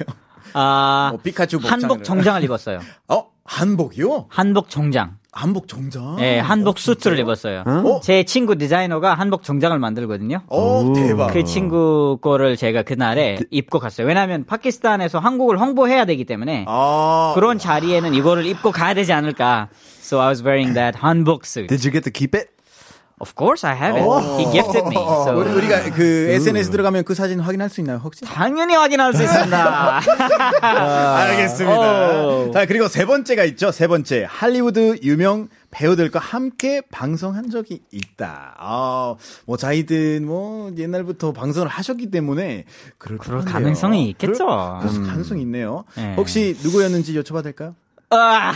아, 0.55 1.09
뭐 1.13 1.21
피카츄 1.21 1.59
복장을. 1.59 1.83
한복 1.83 2.05
정장을 2.05 2.43
입었어요. 2.45 2.81
어, 3.09 3.27
한복이요? 3.45 4.27
한복 4.29 4.71
정장. 4.71 5.17
한복 5.37 5.67
정장? 5.67 6.17
예, 6.21 6.39
한복 6.39 6.77
어, 6.77 6.81
수트를 6.81 7.17
진짜요? 7.17 7.23
입었어요. 7.25 7.65
어? 7.67 8.01
제 8.01 8.23
친구 8.23 8.57
디자이너가 8.57 9.15
한복 9.15 9.43
정장을 9.43 9.77
만들거든요. 9.81 10.43
어, 10.47 10.93
대박. 10.95 11.33
그 11.33 11.43
친구 11.43 12.19
거를 12.23 12.57
제가 12.57 12.83
그날에 12.83 13.41
입고 13.51 13.81
갔어요. 13.81 14.07
왜냐하면 14.07 14.45
파키스탄에서 14.47 15.19
한국을 15.19 15.59
홍보해야 15.59 16.05
되기 16.05 16.25
때문에 16.25 16.67
아, 16.69 17.33
그런 17.35 17.59
자리에는 17.59 18.15
이거를 18.15 18.47
입고 18.47 18.71
가야 18.71 18.95
되지 18.95 19.13
않을까. 19.13 19.71
So 20.01 20.21
I 20.21 20.29
was 20.29 20.45
wearing 20.45 20.73
that 20.75 20.97
hanbok 21.03 21.41
suit. 21.45 21.67
Did 21.67 21.85
you 21.85 21.91
get 21.93 22.05
to 22.05 22.13
keep 22.13 22.39
it? 22.39 22.54
Of 23.25 23.33
course 23.35 23.65
I 23.67 23.75
have 23.75 23.97
it. 23.97 24.05
He 24.37 24.45
gifted 24.53 24.85
me. 24.87 24.97
So 24.97 25.33
우리, 25.41 25.49
우리가 25.51 25.91
그 25.95 26.03
SNS 26.29 26.71
들어가면 26.71 27.05
그 27.05 27.15
사진 27.15 27.41
확인할 27.41 27.71
수 27.71 27.81
있나요, 27.81 27.97
혹시? 28.05 28.23
당연히 28.27 28.75
확인할 28.75 29.15
수 29.15 29.23
있습니다. 29.23 30.01
알겠습니다. 30.61 32.27
오. 32.27 32.51
자, 32.53 32.67
그리고 32.67 32.87
세 32.89 33.07
번째가 33.07 33.45
있죠. 33.45 33.71
세 33.73 33.87
번째. 33.87 34.27
할리우드 34.29 34.99
유명 35.03 35.49
배우들과 35.71 36.19
함께 36.19 36.83
방송한 36.93 37.49
적이 37.49 37.81
있다. 37.91 38.55
아, 38.59 39.15
뭐, 39.47 39.57
자이든, 39.57 40.27
뭐, 40.27 40.71
옛날부터 40.77 41.33
방송을 41.33 41.67
하셨기 41.67 42.11
때문에, 42.11 42.65
그럴, 42.99 43.19
그럴. 43.19 43.45
가능성이 43.45 44.11
있겠죠. 44.11 44.47
그럴, 44.47 44.93
그럴 44.93 45.07
가능성이 45.07 45.43
있네요. 45.43 45.85
네. 45.97 46.15
혹시 46.17 46.57
누구였는지 46.63 47.15
여쭤봐도 47.15 47.43
될까요? 47.45 47.75
아, 48.11 48.53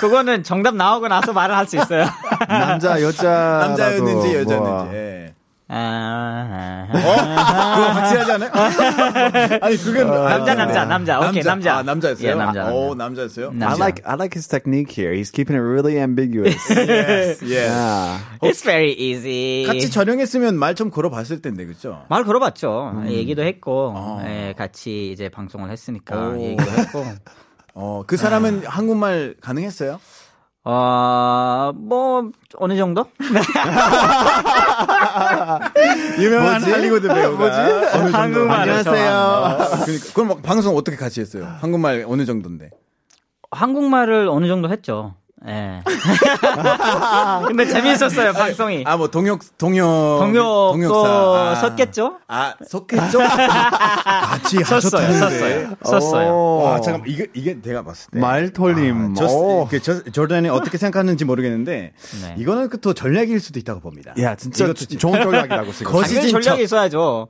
그거는 0.00 0.42
정답 0.42 0.74
나오고 0.74 1.08
나서 1.08 1.32
말을 1.32 1.56
할 1.56 1.66
수 1.66 1.76
있어요. 1.76 2.06
남자 2.48 3.00
여자 3.02 3.58
남자였는지 3.66 4.14
뭐, 4.28 4.34
여자였는지. 4.36 4.96
예. 4.96 5.34
아, 5.68 6.86
그거 6.92 7.08
확실하지 7.08 8.32
않아요? 8.32 8.50
아니, 9.62 9.76
그건. 9.76 10.06
남자, 10.06 10.52
아니, 10.52 10.58
남자, 10.58 10.84
남자. 10.84 11.20
오케이, 11.28 11.42
남자. 11.42 11.76
아, 11.78 11.82
남자였어요? 11.82 12.28
예, 12.28 12.34
남자, 12.34 12.66
오, 12.72 12.94
남자. 12.94 13.04
남자였어요? 13.04 13.50
남자. 13.52 13.66
I 13.66 13.74
like 13.74 14.02
I 14.06 14.14
like 14.14 14.34
his 14.36 14.46
technique 14.48 14.92
here. 14.96 15.12
He's 15.12 15.32
keeping 15.32 15.56
it 15.56 15.62
really 15.62 15.98
ambiguous. 15.98 16.54
yes, 16.70 17.42
yes. 17.42 17.42
yeah. 17.42 18.20
It's 18.42 18.62
very 18.62 18.92
easy. 18.92 19.66
같이 19.66 19.90
촬영했으면 19.90 20.54
말 20.56 20.74
좀 20.76 20.90
걸어봤을 20.90 21.42
텐데, 21.42 21.66
그죠? 21.66 22.04
말 22.08 22.22
걸어봤죠. 22.22 23.02
얘기도 23.08 23.42
했고, 23.42 24.20
예, 24.24 24.54
같이 24.56 25.10
이제 25.10 25.28
방송을 25.28 25.70
했으니까 25.70 26.16
오. 26.28 26.40
얘기도 26.40 26.62
했고. 26.70 27.04
어, 27.78 28.02
그 28.06 28.16
사람은 28.16 28.64
한국말 28.64 29.34
가능했어요? 29.42 30.00
어, 30.64 31.72
뭐, 31.76 32.30
어느 32.56 32.74
정도? 32.74 33.04
유명한 36.18 36.62
할리우드 36.62 37.06
배우가 37.06 37.36
뭐지? 37.36 37.56
어느 37.98 38.10
정도. 38.10 38.18
한국말을 38.18 38.72
안녕하세요. 38.72 39.58
그러니까 39.84 40.12
그럼 40.14 40.28
막 40.28 40.42
방송 40.42 40.74
어떻게 40.74 40.96
같이 40.96 41.20
했어요? 41.20 41.46
한국말 41.60 42.06
어느 42.08 42.24
정도인데? 42.24 42.70
한국말을 43.50 44.26
어느 44.28 44.46
정도 44.48 44.70
했죠. 44.70 45.14
예. 45.46 45.80
근데 47.46 47.66
재밌었어요, 47.66 48.32
방송이. 48.32 48.84
아 48.86 48.96
뭐 48.96 49.08
동역 49.08 49.40
동역 49.58 49.84
동료 50.20 50.42
동역사. 50.72 50.94
또 50.94 51.36
아. 51.36 51.54
섰겠죠? 51.56 52.16
아 52.26 52.54
섰겠죠? 52.66 53.18
같이 53.20 54.56
섰어요, 54.64 54.76
하셨다는데. 54.76 55.18
섰어요. 55.18 55.76
썼어요. 55.84 56.28
오. 56.32 56.62
와 56.64 56.80
잠깐 56.80 57.02
이게 57.06 57.26
이게 57.34 57.60
내가 57.60 57.82
봤을 57.84 58.10
때 58.12 58.18
말털림. 58.18 59.14
저, 59.14 59.26
오. 59.26 59.68
그 59.68 59.80
저, 59.82 60.02
조던이 60.04 60.48
어떻게 60.48 60.78
생각하는지 60.78 61.26
모르겠는데 61.26 61.92
네. 62.22 62.34
이거는 62.38 62.70
그또 62.70 62.94
전략일 62.94 63.38
수도 63.40 63.58
있다고 63.58 63.80
봅니다. 63.80 64.14
야, 64.20 64.34
진짜 64.36 64.64
이것도 64.64 64.86
좋은 64.96 65.20
전략이라고. 65.22 65.70
거시- 65.70 65.84
당연히 65.84 65.92
거시진 66.02 66.30
전략이 66.30 66.44
척. 66.44 66.60
있어야죠. 66.60 67.28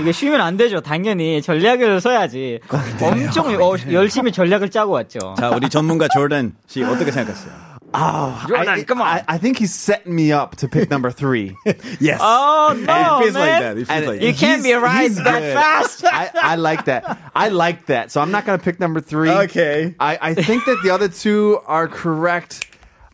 이게 0.00 0.12
쉬면 0.12 0.40
안 0.40 0.56
되죠. 0.56 0.80
당연히 0.80 1.42
전략을 1.42 2.00
써야지. 2.00 2.60
엄청 3.02 3.48
어, 3.60 3.74
열심히 3.90 4.30
전략을 4.30 4.70
짜고 4.70 4.92
왔죠. 4.92 5.34
자 5.36 5.50
우리 5.50 5.68
전문가 5.68 6.06
조던 6.08 6.52
씨 6.68 6.84
어떻게 6.84 7.10
생각했어요? 7.10 7.57
I, 7.97 8.85
I, 8.89 9.23
I 9.27 9.37
think 9.37 9.57
he's 9.59 9.73
setting 9.73 10.15
me 10.15 10.31
up 10.31 10.55
to 10.57 10.67
pick 10.67 10.89
number 10.89 11.11
three. 11.11 11.55
Yes. 11.99 12.19
Oh 12.21 12.73
no, 12.77 13.19
it 13.19 13.23
feels 13.23 13.33
man! 13.35 13.41
like 13.49 13.61
that. 13.61 13.71
It 13.77 13.85
feels 13.85 13.89
And 13.89 14.07
like 14.07 14.21
You 14.21 14.31
that. 14.31 14.37
can't 14.39 14.63
be 14.63 14.69
He's- 14.69 14.81
right 14.81 15.01
he's 15.03 15.15
that 15.23 15.39
good. 15.41 15.53
fast. 15.53 16.05
I, 16.05 16.29
I 16.33 16.55
like 16.55 16.85
that. 16.85 17.17
I 17.35 17.49
like 17.49 17.85
that. 17.87 18.11
So 18.11 18.21
I'm 18.21 18.31
not 18.31 18.45
going 18.45 18.57
to 18.57 18.63
pick 18.63 18.79
number 18.79 18.99
three. 18.99 19.29
Okay. 19.29 19.95
I, 19.99 20.17
I 20.21 20.33
think 20.33 20.65
that 20.65 20.79
the 20.83 20.89
other 20.91 21.07
two 21.07 21.59
are 21.67 21.87
correct. 21.87 22.65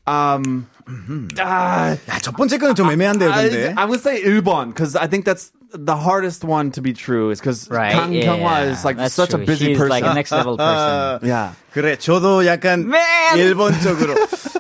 Um, 0.08 0.68
ah, 1.38 1.96
야, 2.08 2.20
첫 2.20 2.36
번째 2.36 2.58
거는 2.58 2.74
좀 2.76 2.90
애매한데요, 2.90 3.30
근데. 3.32 3.78
I, 3.78 3.84
I 3.84 3.86
would 3.86 4.02
say 4.02 4.24
1번 4.24 4.70
because 4.74 4.96
I 4.96 5.06
think 5.06 5.24
that's 5.26 5.52
the 5.72 5.96
hardest 5.96 6.44
one 6.44 6.72
to 6.72 6.82
be 6.82 6.94
true. 6.94 7.30
Is 7.30 7.40
because 7.40 7.70
Right? 7.70 7.92
Kang 7.94 8.12
yeah, 8.12 8.26
Kyung-hwa 8.26 8.72
is 8.72 8.84
like 8.84 8.98
that's 8.98 9.14
such 9.14 9.30
true. 9.32 9.44
a 9.44 9.46
busy 9.46 9.68
He's 9.70 9.78
person. 9.78 9.90
like 9.90 10.04
a 10.04 10.14
next 10.16 10.32
level 10.32 10.58
person. 10.58 11.28
yeah. 11.28 11.54
그래, 11.76 11.96
저도 11.96 12.42
약간 12.44 12.88
Man! 12.88 13.38
1번 13.38 13.74
쪽으로. 13.84 14.16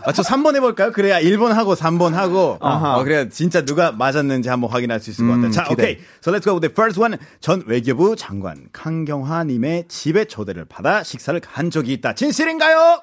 아, 0.06 0.12
저 0.12 0.23
3번 0.23 0.54
해볼까요? 0.56 0.92
그래야 0.92 1.20
1번 1.20 1.49
하고 1.52 1.75
3번 1.75 2.12
하고. 2.12 2.58
어, 2.61 3.02
그래야 3.04 3.28
진짜 3.28 3.64
누가 3.64 3.90
맞았는지 3.92 4.49
한번 4.49 4.70
확인할 4.70 5.00
수 5.00 5.11
있을 5.11 5.26
것 5.26 5.34
같아요. 5.34 5.50
자, 5.50 5.64
기대. 5.64 5.82
오케이. 5.82 5.99
So 6.23 6.32
let's 6.32 6.44
go 6.44 6.54
with 6.54 6.61
the 6.61 6.73
first 6.73 7.00
one. 7.00 7.16
전 7.40 7.62
외교부 7.66 8.14
장관 8.16 8.66
강경화님의 8.73 9.88
집에 9.88 10.25
초대를 10.26 10.66
받아 10.66 11.02
식사를 11.02 11.40
한 11.46 11.70
적이 11.70 11.94
있다. 11.94 12.14
진실인가요? 12.14 13.00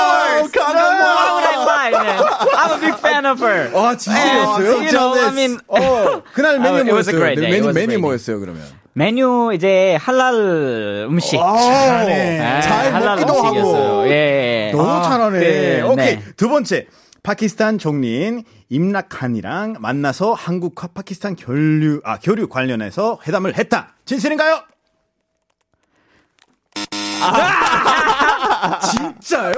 Why 0.00 0.42
would 0.42 1.44
I 1.44 1.56
lie, 1.64 1.90
man? 1.90 2.24
I'm 2.56 2.70
a 2.72 2.80
big 2.80 2.96
fan 2.98 3.26
of 3.26 3.40
her. 3.42 3.70
아, 3.74 3.96
진실이었어요? 3.96 4.72
And, 4.72 4.84
you 4.84 4.92
know, 4.92 5.14
I 5.14 5.30
mean, 5.32 5.58
어, 5.68 6.22
그날 6.32 6.56
Oh, 6.60 6.60
메뉴 6.60 6.84
뭐였어요? 6.90 7.18
메뉴, 7.36 7.72
메뉴 7.72 7.98
뭐였어요, 7.98 8.40
그러면? 8.40 8.62
메뉴 8.92 9.52
이제 9.54 9.96
할랄 10.00 11.06
음식. 11.08 11.36
잘하네. 11.38 12.38
네, 12.38 12.60
잘 12.62 12.92
먹기도 12.92 13.32
하고. 13.34 13.48
음식이었어요. 13.48 14.08
예. 14.10 14.72
너무 14.74 15.02
잘하네. 15.04 15.38
네, 15.38 15.82
오케이. 15.82 16.16
네. 16.16 16.22
두 16.36 16.48
번째. 16.48 16.86
파키스탄 17.22 17.76
종린 17.76 18.44
임락한이랑 18.70 19.76
만나서 19.78 20.32
한국과 20.32 20.88
파키스탄 20.94 21.36
교류, 21.36 22.00
아, 22.02 22.18
교류 22.18 22.48
관련해서 22.48 23.18
회담을 23.28 23.58
했다. 23.58 23.94
진실인가요? 24.06 24.62
아, 27.22 28.78
진짜요? 28.90 29.52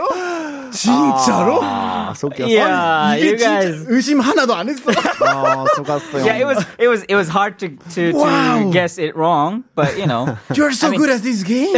진짜로? 0.73 1.61
아, 1.62 2.01
속였어. 2.14 2.49
Yeah, 2.49 3.16
이게 3.19 3.28
you 3.28 3.37
진짜 3.38 3.61
guys. 3.61 3.87
의심 3.88 4.21
하나도 4.21 4.54
안 4.54 4.69
했어. 4.69 4.90
어, 4.90 5.64
속았어요. 5.76 6.25
Yeah, 6.25 6.37
it 6.38 6.47
was 6.47 6.59
it 6.78 6.88
was 6.88 7.02
it 7.09 7.14
was 7.16 7.28
hard 7.28 7.59
to 7.59 7.76
to, 7.95 8.12
Wow. 8.16 8.64
to 8.64 8.71
guess 8.73 8.99
it 8.99 9.14
wrong, 9.16 9.64
but 9.75 9.97
you 9.99 10.07
know, 10.07 10.37
You're 10.54 10.73
so 10.73 10.88
I 10.88 10.90
mean- 10.90 11.00
good 11.00 11.11
at 11.11 11.23
this 11.23 11.42
game. 11.45 11.76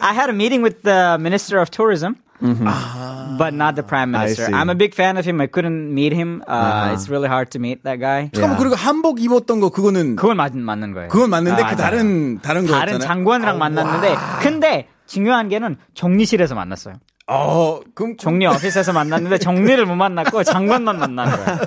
I 0.00 0.12
had 0.14 0.30
a 0.30 0.32
meeting 0.36 0.62
with 0.62 0.82
the 0.82 1.18
Minister 1.20 1.58
of 1.58 1.70
Tourism. 1.70 2.16
But 3.38 3.54
not 3.54 3.76
the 3.76 3.84
prime 3.84 4.10
minister. 4.10 4.50
I'm 4.52 4.68
a 4.68 4.74
big 4.74 4.94
fan 4.94 5.16
of 5.16 5.24
him. 5.24 5.40
I 5.40 5.46
couldn't 5.46 5.94
meet 5.94 6.12
him. 6.12 6.42
Uh, 6.46 6.90
It's 6.92 7.08
really 7.08 7.28
hard 7.28 7.50
to 7.52 7.58
meet 7.60 7.84
that 7.84 7.98
guy. 8.00 8.30
잠깐만, 8.34 8.58
그리고 8.58 8.74
한복 8.74 9.20
입었던 9.22 9.60
거, 9.60 9.70
그거는, 9.70 10.16
그건 10.16 10.36
맞, 10.36 10.52
맞는 10.54 10.92
거예요. 10.92 11.08
그건 11.08 11.30
맞는데, 11.30 11.62
아, 11.62 11.70
그. 11.70 11.76
다른, 11.76 12.40
다른 12.42 12.66
다른 12.66 12.66
거였잖아요. 12.66 12.98
장관이랑 12.98 13.58
만났는데, 13.58 14.16
근데 14.42 14.88
중요한 15.06 15.48
게는 15.48 15.76
정리실에서 15.94 16.54
만났어요. 16.56 16.94
어, 17.28 17.80
그럼, 17.94 18.16
정리 18.16 18.46
오피스에서 18.46 18.92
만났는데 18.92 19.38
정리를 19.38 19.84
못 19.86 19.94
만났고 19.94 20.42
장관만 20.42 20.98
만난 20.98 21.30
거예요. 21.30 21.58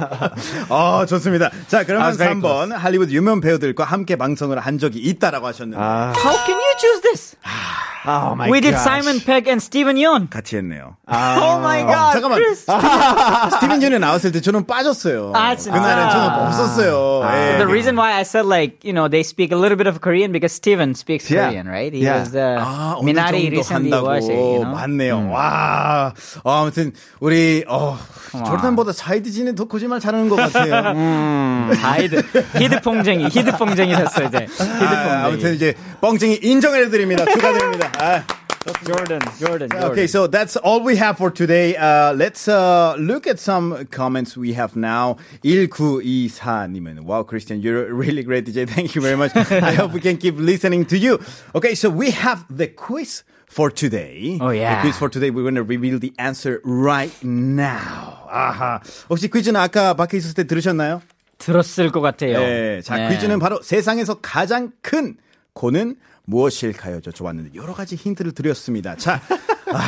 어, 0.70 1.06
좋습니다. 1.06 1.50
자, 1.68 1.84
그러면 1.86 2.08
was 2.08 2.18
very 2.18 2.36
3번 2.40 2.72
할리우드 2.72 3.12
유명 3.14 3.40
배우들과 3.42 3.84
함께 3.86 4.16
방송을 4.16 4.60
한 4.60 4.78
적이 4.78 5.00
있다라고 5.00 5.48
하셨는데 5.48 5.82
How 5.82 6.14
can 6.46 6.56
you 6.56 6.74
choose 6.80 7.02
this? 7.02 7.38
Oh 8.08 8.36
my 8.36 8.50
We 8.50 8.62
did 8.62 8.74
gosh. 8.76 8.84
Simon 8.84 9.20
Pegg 9.20 9.48
and 9.50 9.62
Steven 9.62 9.98
Yeun. 9.98 10.28
같이 10.30 10.58
했네요. 10.58 10.96
oh 11.10 11.58
my 11.60 11.82
god. 11.84 12.14
잠깐만. 12.14 12.38
Chris. 12.38 12.66
스티븐 12.66 13.80
전에 13.82 13.98
나왔을 14.00 14.32
때 14.32 14.42
저는 14.42 14.66
빠졌어요. 14.66 15.34
아, 15.36 15.56
진짜? 15.56 15.80
그날은 15.80 16.10
저는 16.10 16.30
없었어요. 16.46 17.22
예. 17.26 17.58
The 17.58 17.68
reason 17.68 17.96
why 17.98 18.14
I 18.14 18.22
said 18.22 18.46
like 18.46 18.84
you 18.84 18.94
know 18.94 19.08
they 19.10 19.22
speak 19.24 19.52
a 19.52 19.58
little 19.58 19.78
bit 19.78 19.88
of 19.88 20.02
Korean 20.02 20.32
because 20.32 20.54
Steven 20.54 20.94
speaks 20.96 21.30
Yeah. 21.30 21.50
Korean, 21.50 21.68
right? 21.68 21.94
He 21.94 22.04
Yeah. 22.06 22.20
was 22.22 22.36
uh, 22.36 22.58
아, 22.62 22.96
Minari 23.02 23.50
recently 23.50 23.92
한다고 23.92 24.08
watching, 24.08 24.38
you 24.38 24.62
know. 24.62 24.76
맞네요. 24.76 25.30
와, 25.32 26.14
어, 26.44 26.52
아무튼 26.62 26.94
우리 27.20 27.64
어, 27.68 27.98
조르단보다 28.32 28.92
사이드 28.94 29.32
진이 29.32 29.56
더 29.56 29.66
거짓말 29.66 30.00
잘하는 30.00 30.30
것 30.30 30.36
같아요. 30.38 30.74
하이드 31.82 32.22
히드 32.60 32.82
퐁쟁이 32.82 33.26
히드 33.32 33.58
퐁쟁이 33.58 33.96
됐어 33.96 34.24
이제 34.24 34.48
히드 34.50 34.84
아, 34.86 35.26
아무튼. 35.26 35.56
이제 35.56 35.74
뻥쟁이 36.02 36.40
인정해 36.44 36.90
드립니다. 36.90 37.24
축하드립니다. 37.26 37.92
아. 37.99 38.25
Jordan, 38.85 39.21
Jordan, 39.39 39.69
Jordan. 39.71 39.91
Okay, 39.91 40.07
so 40.07 40.27
that's 40.27 40.57
all 40.57 40.83
we 40.83 40.97
have 40.97 41.17
for 41.17 41.31
today. 41.31 41.77
Uh, 41.77 42.13
let's 42.13 42.47
uh, 42.47 42.95
look 42.99 43.27
at 43.27 43.39
some 43.39 43.87
comments 43.87 44.37
we 44.37 44.53
have 44.53 44.77
now. 44.77 45.17
1924님은 45.43 47.01
Wow, 47.01 47.23
Christian, 47.23 47.63
you're 47.63 47.89
a 47.89 47.93
really 47.95 48.23
great 48.23 48.45
DJ. 48.45 48.69
Thank 48.69 48.95
you 48.95 49.01
very 49.01 49.17
much. 49.17 49.35
I 49.35 49.73
hope 49.73 49.93
we 49.93 50.01
can 50.01 50.19
keep 50.19 50.37
listening 50.37 50.85
to 50.87 50.99
you. 50.99 51.19
Okay, 51.55 51.75
so 51.75 51.89
we 51.89 52.11
have 52.11 52.45
the 52.55 52.67
quiz 52.67 53.25
for 53.47 53.71
today. 53.71 54.37
Oh, 54.41 54.51
yeah. 54.51 54.77
The 54.77 54.89
quiz 54.89 54.99
for 54.99 55.09
today. 55.09 55.31
We're 55.31 55.43
going 55.43 55.55
to 55.55 55.63
reveal 55.63 55.99
the 55.99 56.13
answer 56.19 56.61
right 56.65 57.13
now. 57.25 58.29
아하. 58.29 58.81
혹시 59.09 59.29
퀴즈는 59.29 59.59
아까 59.59 59.95
밖에 59.95 60.19
있었을 60.19 60.35
때 60.35 60.45
들으셨나요? 60.45 61.01
들었을 61.39 61.91
것 61.91 62.03
같아요. 62.03 62.39
네. 62.41 62.83
자, 62.83 62.97
네. 62.97 63.09
퀴즈는 63.09 63.39
바로 63.39 63.63
세상에서 63.63 64.21
가장 64.21 64.73
큰 64.83 65.17
고는 65.55 65.97
무엇일까요?죠. 66.26 67.12
좋았는데 67.12 67.52
여러 67.56 67.74
가지 67.74 67.96
힌트를 67.96 68.34
드렸습니다. 68.34 68.96
자, 68.96 69.22
아, 69.72 69.80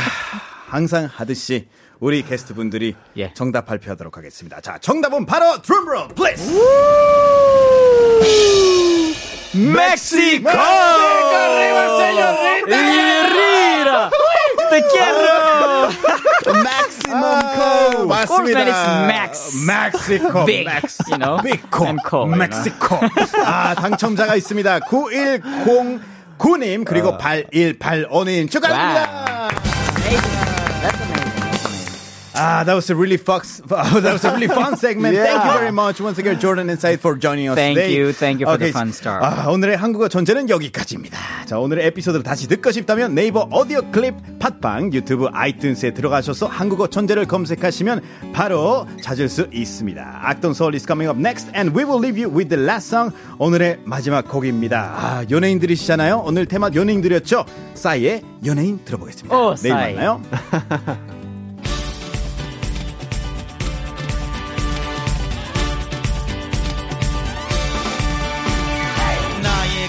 항상 0.68 1.10
하듯이 1.12 1.68
우리 2.00 2.24
게스트 2.24 2.54
분들이 2.54 2.96
예. 3.18 3.34
정답 3.34 3.66
발표하도록 3.66 4.16
하겠습니다. 4.18 4.62
자, 4.62 4.78
정답은 4.80 5.26
바로 5.26 5.62
drum 5.62 5.86
roll 5.86 6.10
please. 6.10 6.44
멕시코! 9.54 10.50
멕시코! 10.50 10.50
Rira! 12.68 14.10
Te 14.70 14.82
아, 17.10 18.06
맞습니다. 18.06 18.66
it's 18.66 19.06
Max. 19.06 19.66
멕시코. 19.66 20.46
Know? 21.18 21.38
멕시코. 22.28 23.00
아, 23.46 23.74
당첨자가 23.76 24.36
있습니다. 24.36 24.80
9109 24.82 26.17
님, 26.58 26.84
그리고 26.84 27.18
8185님. 27.18 28.50
축하드립니다. 28.50 29.26
That's 29.26 29.37
Ah, 32.40 32.64
that 32.64 32.76
was 32.76 32.90
a 32.90 32.96
really 32.96 33.18
fox. 33.18 33.62
that 33.68 34.14
was 34.14 34.24
a 34.26 34.32
really 34.32 34.48
fun 34.48 34.76
segment. 34.78 35.16
Yeah. 35.16 35.26
Thank 35.26 35.46
you 35.46 35.52
very 35.58 35.72
much 35.72 36.00
once 36.02 36.18
again, 36.20 36.40
Jordan 36.40 36.70
and 36.70 36.80
Said, 36.80 37.00
for 37.00 37.18
joining 37.20 37.50
us 37.50 37.56
Thank 37.56 37.76
today. 37.78 37.94
you. 37.98 38.14
Thank 38.14 38.40
you 38.40 38.46
for 38.48 38.58
the 38.58 38.70
Okay. 38.70 38.72
fun 38.72 38.90
start. 38.94 39.24
아, 39.26 39.50
오늘의 39.50 39.78
한국어 39.78 40.08
전제는 40.08 40.50
여기까지입니다. 40.50 41.18
자, 41.46 41.58
오늘의 41.60 41.88
에피소드를 41.88 42.24
다시 42.24 42.48
듣고 42.48 42.72
싶다면 42.72 43.16
네이버 43.16 43.48
오디오 43.52 43.82
클립, 43.92 44.14
팟빵, 44.40 44.94
유튜브, 44.94 45.28
아이튠스에 45.28 45.94
들어가셔서 45.96 46.48
한국어 46.48 46.88
전제를 46.88 47.26
검색하시면 47.26 48.02
바로 48.34 48.88
찾을 49.02 49.30
수 49.30 49.48
있습니다. 49.52 50.20
악동 50.24 50.54
소울 50.54 50.74
is 50.76 50.86
coming 50.86 51.10
up 51.10 51.20
next 51.20 51.50
and 51.56 51.76
we 51.78 51.84
will 51.84 52.00
leave 52.04 52.22
you 52.22 52.30
with 52.34 52.50
the 52.50 52.64
last 52.64 52.88
song. 52.94 53.16
오늘의 53.40 53.80
마지막 53.86 54.28
곡입니다. 54.28 54.78
아, 54.96 55.26
연예인들이시잖아요. 55.30 56.24
오늘 56.26 56.46
테마 56.46 56.70
연예인들이었죠. 56.76 57.46
싸이의 57.74 58.22
연예인 58.46 58.80
들어보겠습니다. 58.86 59.36
오, 59.36 59.56
내일 59.56 59.74
싸이. 59.74 59.94
만나요. 59.96 60.22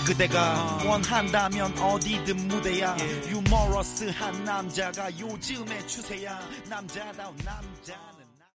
그대가 0.09 0.79
원한다면 0.87 1.79
어디든 1.79 2.49
무대야. 2.49 2.97
유머러스한 3.29 4.43
남자가 4.43 5.11
요즘의 5.19 5.87
추세야. 5.87 6.41
남자다운 6.67 7.37
남자 7.45 8.18